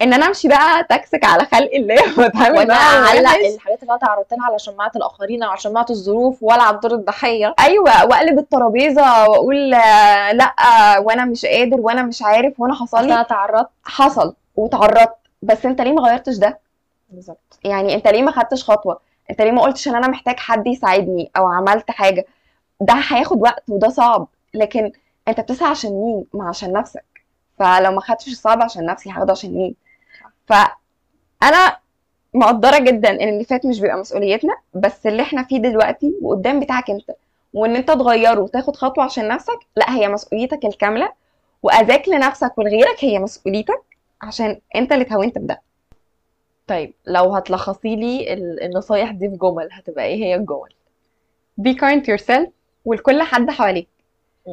إن 0.01 0.13
أنا 0.13 0.25
أمشي 0.27 0.47
بقى 0.47 0.84
تكسك 0.84 1.25
على 1.25 1.45
خلق 1.45 1.69
الله 1.73 1.95
وأتعامل 2.19 2.58
وأنا 2.58 2.73
أعلق. 2.73 3.29
الحاجات 3.53 3.82
اللي 3.84 3.91
أنا 3.91 3.99
تعرضت 3.99 4.34
لها 4.34 4.45
على 4.45 4.60
شماعة 4.60 4.91
الآخرين 4.95 5.43
أو 5.43 5.49
على 5.49 5.60
شماعة 5.60 5.86
الظروف 5.89 6.43
وألعب 6.43 6.79
دور 6.79 6.91
الضحية. 6.93 7.56
أيوه 7.60 8.06
وأقلب 8.06 8.39
الترابيزة 8.39 9.29
وأقول 9.29 9.69
لأ 9.69 10.97
وأنا 10.99 11.25
مش 11.25 11.45
قادر 11.45 11.77
وأنا 11.79 12.03
مش 12.03 12.21
عارف 12.21 12.60
وأنا 12.60 12.73
حصل 12.75 13.06
لي. 13.08 13.13
أنا 13.13 13.23
تعرضت. 13.23 13.69
حصل 13.86 14.36
وتعرضت. 14.56 15.15
بس 15.41 15.65
أنت 15.65 15.82
ليه 15.82 15.91
ما 15.93 16.01
غيرتش 16.01 16.36
ده؟ 16.38 16.60
بالظبط. 17.10 17.60
يعني 17.63 17.95
أنت 17.95 18.08
ليه 18.08 18.21
ما 18.21 18.32
خدتش 18.32 18.63
خطوة؟ 18.63 18.99
أنت 19.32 19.41
ليه 19.41 19.51
ما 19.51 19.62
قلتش 19.62 19.88
إن 19.88 19.95
أنا 19.95 20.08
محتاج 20.08 20.39
حد 20.39 20.67
يساعدني 20.67 21.32
أو 21.38 21.47
عملت 21.47 21.91
حاجة؟ 21.91 22.25
ده 22.82 22.93
هياخد 22.93 23.41
وقت 23.41 23.63
وده 23.69 23.89
صعب. 23.89 24.27
لكن 24.53 24.91
أنت 25.27 25.39
بتسعى 25.39 25.69
عشان 25.69 25.91
مين؟ 25.91 26.25
ما 26.34 26.49
عشان 26.49 26.73
نفسك. 26.73 27.03
فلو 27.60 27.91
ما 27.91 28.01
خدتش 28.01 28.27
الصعب 28.27 28.62
عشان 28.62 28.86
نفسي 28.86 29.12
هاخده 29.12 29.32
عشان 29.32 29.53
مين؟ 29.53 29.75
فأنا 30.45 31.77
مقدرة 32.34 32.79
جدا 32.79 33.10
إن 33.10 33.29
اللي 33.29 33.43
فات 33.43 33.65
مش 33.65 33.79
بيبقى 33.79 33.97
مسؤوليتنا 33.97 34.53
بس 34.73 35.08
اللي 35.08 35.21
إحنا 35.21 35.43
فيه 35.43 35.58
دلوقتي 35.58 36.13
وقدام 36.21 36.60
بتاعك 36.60 36.89
أنت 36.89 37.12
وإن 37.53 37.75
أنت 37.75 37.88
تغيره 37.91 38.39
وتاخد 38.39 38.75
خطوة 38.75 39.03
عشان 39.03 39.27
نفسك 39.27 39.60
لأ 39.75 39.95
هي 39.95 40.08
مسؤوليتك 40.08 40.65
الكاملة 40.65 41.12
وأذاك 41.63 42.10
لنفسك 42.10 42.58
ولغيرك 42.58 42.95
هي 43.06 43.19
مسؤوليتك 43.19 43.82
عشان 44.21 44.60
أنت 44.75 44.91
اللي 44.91 45.03
اتهونت 45.06 45.38
بده. 45.38 45.62
طيب 46.67 46.93
لو 47.06 47.36
هتلخصي 47.36 47.95
لي 47.95 48.34
ال- 48.34 48.63
النصايح 48.63 49.12
دي 49.12 49.29
في 49.29 49.36
جمل 49.38 49.69
هتبقى 49.71 50.06
إيه 50.06 50.15
هي 50.23 50.36
الجمل؟ 50.36 50.73
Be 51.62 51.71
kind 51.73 52.06
to 52.06 52.17
yourself 52.17 52.49
ولكل 52.86 53.21
حد 53.21 53.49
حواليك. 53.49 53.88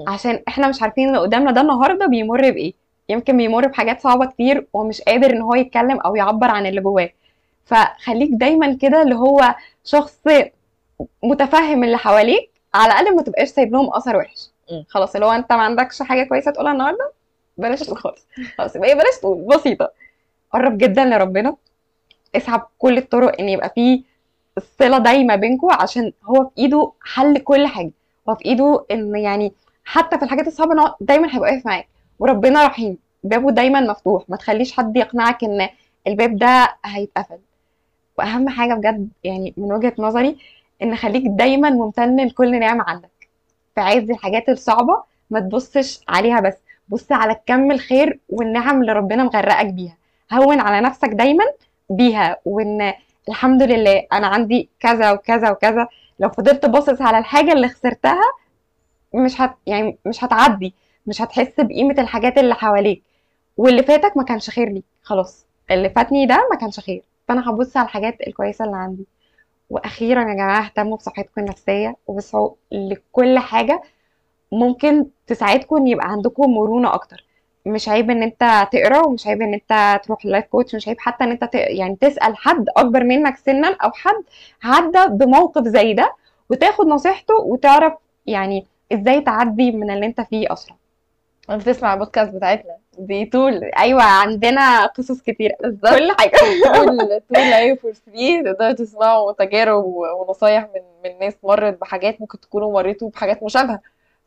عشان 0.09 0.43
إحنا 0.49 0.69
مش 0.69 0.83
عارفين 0.83 1.09
اللي 1.09 1.19
قدامنا 1.19 1.51
ده 1.53 1.61
النهارده 1.61 2.07
بيمر 2.07 2.51
بإيه. 2.51 2.73
يمكن 3.11 3.37
بيمر 3.37 3.67
بحاجات 3.67 4.01
صعبة 4.01 4.27
كتير 4.27 4.67
ومش 4.73 5.01
قادر 5.01 5.31
إن 5.31 5.41
هو 5.43 5.55
يتكلم 5.55 6.01
أو 6.01 6.17
يعبر 6.17 6.51
عن 6.51 6.67
اللي 6.67 6.81
جواه. 6.81 7.11
فخليك 7.65 8.31
دايما 8.33 8.75
كده 8.77 9.03
اللي 9.03 9.15
هو 9.15 9.55
شخص 9.85 10.21
متفهم 11.23 11.85
اللي 11.85 11.99
حواليك 11.99 12.51
على 12.75 12.93
الأقل 12.93 13.17
ما 13.17 13.23
تبقاش 13.23 13.49
سايب 13.49 13.73
لهم 13.73 13.95
أثر 13.95 14.17
وحش. 14.17 14.51
خلاص 14.89 15.15
اللي 15.15 15.27
هو 15.27 15.33
أنت 15.33 15.53
ما 15.53 15.63
عندكش 15.63 16.03
حاجة 16.03 16.25
كويسة 16.29 16.51
تقولها 16.51 16.73
النهارده 16.73 17.13
بلاش 17.59 17.81
تقول 17.81 17.99
خالص. 17.99 18.27
خلاص 18.59 18.77
يبقى 18.77 18.89
إيه، 18.89 18.95
بلاش 18.95 19.19
تقول 19.21 19.45
بسيطة. 19.57 19.91
قرب 20.53 20.79
جدا 20.79 21.05
لربنا. 21.05 21.57
اسعى 22.37 22.59
بكل 22.59 22.99
الطرق 22.99 23.41
إن 23.41 23.49
يبقى 23.49 23.71
فيه 23.75 24.03
الصله 24.57 24.99
دايما 24.99 25.37
بينكم 25.37 25.69
عشان 25.73 26.13
هو 26.25 26.45
في 26.45 26.51
إيده 26.63 26.93
حل 27.05 27.39
كل 27.39 27.67
حاجة. 27.67 27.91
هو 28.29 28.35
في 28.35 28.45
إيده 28.45 28.85
إن 28.91 29.17
يعني 29.17 29.53
حتى 29.85 30.19
في 30.19 30.25
الحاجات 30.25 30.47
الصعبة 30.47 30.95
دايما 31.01 31.35
هيبقى 31.35 31.51
واقف 31.51 31.67
معاك. 31.67 31.89
وربنا 32.21 32.67
رحيم 32.67 32.99
بابه 33.25 33.51
دايما 33.51 33.81
مفتوح. 33.81 34.23
ما 34.29 34.37
تخليش 34.37 34.73
حد 34.73 34.97
يقنعك 34.97 35.45
إن 35.45 35.69
الباب 36.07 36.37
ده 36.37 36.77
هيتقفل. 36.85 37.39
وأهم 38.19 38.49
حاجة 38.49 38.75
بجد 38.75 39.09
يعني 39.25 39.55
من 39.57 39.73
وجهة 39.73 39.93
نظري 39.99 40.37
إن 40.83 40.97
خليك 40.97 41.23
دايما 41.27 41.71
ممتن 41.71 42.17
لكل 42.27 42.61
نعمة 42.61 42.85
عندك. 42.87 43.29
في 43.75 43.81
عز 43.81 44.11
الحاجات 44.11 44.49
الصعبة 44.49 45.03
ما 45.31 45.41
تبصش 45.41 46.01
عليها 46.09 46.41
بس. 46.41 46.57
بص 46.89 47.13
على 47.13 47.37
كم 47.47 47.71
الخير 47.71 48.19
والنعم 48.29 48.81
اللي 48.81 48.93
ربنا 48.93 49.25
مغرقك 49.25 49.67
بيها. 49.67 49.97
هون 50.33 50.61
على 50.61 50.81
نفسك 50.87 51.09
دايما 51.09 51.45
بيها 51.91 52.37
وإن 52.45 52.93
الحمد 53.29 53.63
لله 53.63 54.07
أنا 54.13 54.27
عندي 54.27 54.69
كذا 54.81 55.13
وكذا 55.13 55.51
وكذا. 55.51 55.89
لو 56.21 56.29
فضلت 56.29 56.67
باصص 56.67 57.03
على 57.03 57.19
الحاجة 57.19 57.53
اللي 57.53 57.69
خسرتها 57.69 58.21
مش 59.15 59.41
هت 59.41 59.55
يعني 59.67 59.99
مش 60.07 60.25
هتعدي. 60.25 60.75
مش 61.11 61.23
هتحس 61.23 61.61
بقيمة 61.61 61.95
الحاجات 61.99 62.39
اللي 62.39 62.55
حواليك. 62.55 63.03
واللي 63.57 63.83
فاتك 63.83 64.17
ما 64.17 64.23
كانش 64.25 64.51
خير 64.51 64.69
ليك. 64.69 64.85
خلاص 65.03 65.47
اللي 65.71 65.91
فاتني 65.91 66.27
ده 66.27 66.49
ما 66.51 66.57
كانش 66.57 66.81
خير. 66.81 67.03
فأنا 67.29 67.51
هبص 67.51 67.77
على 67.77 67.85
الحاجات 67.87 68.21
الكويسة 68.27 68.65
اللي 68.65 68.77
عندي. 68.77 69.07
وأخيرا 69.71 70.21
يا 70.29 70.35
جماعة 70.35 70.65
اهتموا 70.65 70.97
بصحتكم 70.97 71.41
النفسية 71.41 71.97
وبصوا 72.07 72.51
لكل 72.73 73.39
حاجة. 73.39 73.83
ممكن 74.53 75.07
تساعدكم 75.27 75.77
إن 75.77 75.87
يبقى 75.89 76.07
عندكم 76.11 76.51
مرونة 76.55 76.95
أكتر. 76.95 77.25
مش 77.67 77.89
عيب 77.89 78.11
إن 78.11 78.23
أنت 78.23 78.69
تقرأ 78.73 79.07
ومش 79.07 79.27
عيب 79.27 79.43
إن 79.43 79.55
أنت 79.55 80.01
تروح 80.05 80.27
للايف 80.27 80.45
كوتش 80.45 80.75
مش 80.75 80.89
عيب 80.89 80.97
حتى 81.01 81.25
إن 81.25 81.31
أنت 81.31 81.45
ت... 81.45 81.55
يعني 81.55 81.97
تسأل 82.01 82.37
حد 82.37 82.65
أكبر 82.77 83.05
منك 83.05 83.37
سنا 83.37 83.77
أو 83.85 83.91
حد 83.93 84.25
عدى 84.65 85.15
بموقف 85.25 85.63
زي 85.69 85.93
ده 85.95 86.15
وتاخد 86.51 86.87
نصيحته 86.87 87.35
وتعرف 87.35 87.93
يعني 88.27 88.67
إزاي 88.93 89.21
تعدي 89.21 89.73
من 89.73 89.91
اللي 89.91 90.07
أنت 90.07 90.21
فيه 90.21 90.53
أسرع. 90.53 90.77
انت 91.51 91.63
تسمع 91.63 91.95
البودكاست 91.95 92.31
بتاعتنا. 92.31 92.77
دي 92.99 93.25
طول 93.25 93.65
أيوه 93.79 94.03
عندنا 94.03 94.87
قصص 94.87 95.21
كتير. 95.23 95.53
كل 95.63 96.13
حاجة. 96.19 96.31
طول 96.75 96.99
طول 97.29 97.37
أيوه 97.37 97.77
for 97.77 97.93
free 98.07 98.43
تقدروا 98.43 98.73
تسمعوا 98.73 99.33
تجارب 99.33 99.85
ونصايح 99.85 100.63
من 100.75 100.81
من 101.11 101.19
ناس 101.19 101.35
مرت 101.45 101.81
بحاجات 101.81 102.21
ممكن 102.21 102.41
تكونوا 102.41 102.73
مريتوا 102.73 103.11
بحاجات 103.11 103.43
مشابهة. 103.43 103.81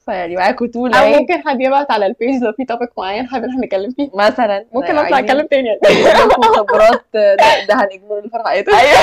فيعني 0.05 0.35
معاكم 0.35 0.67
طول 0.71 0.93
أو 0.93 1.07
ممكن 1.19 1.41
حد 1.47 1.61
يبعت 1.61 1.91
على 1.91 2.05
ال 2.05 2.13
page 2.13 2.43
لو 2.43 2.51
في 2.53 2.65
topic 2.65 2.89
معين 2.97 3.27
حابب 3.27 3.45
إحنا 3.45 3.65
نتكلم 3.65 3.91
فيه. 3.91 4.09
مثلا. 4.13 4.65
ممكن 4.73 4.97
اطلع 4.97 5.19
اتكلم 5.19 5.47
تاني. 5.47 5.67
يعني 5.67 5.79
نجيب 6.01 6.07
لكم 6.31 6.41
خبرات 6.41 7.01
ده, 7.13 7.35
ده 7.69 7.73
هنجبر 7.75 8.19
الفرحيات 8.19 8.69
أيوه. 8.69 8.99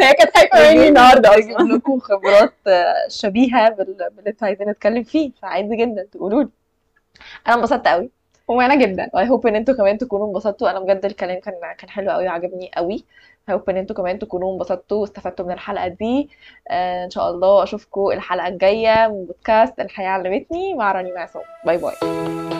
هي 0.00 0.14
كانت 0.14 0.36
خايفه 0.36 0.74
مني 0.74 0.88
النهارده 0.88 1.28
أصلا. 1.30 1.74
لكم 1.74 1.98
خبرات 2.00 2.52
شبيهة 3.08 3.68
بال- 3.70 4.10
باللي 4.16 4.30
أنتوا 4.30 4.46
عايزين 4.46 4.68
نتكلم 4.70 5.02
فيه. 5.02 5.30
فعادي 5.42 5.76
جدا 5.76 6.06
تقولوا 6.12 6.42
لي. 6.42 6.48
أنا 7.46 7.56
انبسطت 7.56 7.88
قوي. 7.88 8.10
وأنا 8.48 8.74
جدا. 8.74 9.10
I 9.18 9.28
hope 9.28 9.46
إن 9.46 9.56
أنتوا 9.56 9.74
كمان 9.74 9.98
تكونوا 9.98 10.28
انبسطتوا. 10.28 10.70
أنا 10.70 10.80
بجد 10.80 11.04
الكلام 11.04 11.40
كان 11.40 11.54
كان 11.78 11.90
حلو 11.90 12.10
قوي 12.10 12.26
وعجبني 12.26 12.70
قوي. 12.76 13.04
hope 13.50 13.70
إن 13.70 13.76
أنتوا 13.76 13.96
كمان 13.96 14.18
تكونوا 14.18 14.54
انبسطتوا 14.54 15.00
واستفدتوا 15.00 15.46
من 15.46 15.52
الحلقة 15.52 15.88
دي. 15.88 16.30
آه 16.68 17.04
إن 17.04 17.10
شاء 17.10 17.30
الله 17.30 17.62
اشوفكم 17.62 18.10
الحلقة 18.12 18.48
الجاية 18.48 19.08
من 19.08 19.24
بودكاست 19.24 19.80
الحياة 19.80 20.08
علمتني 20.08 20.74
مع 20.74 20.92
راني 20.92 21.12
معصوم. 21.12 21.42
bye 21.66 21.76
bye 21.76 22.59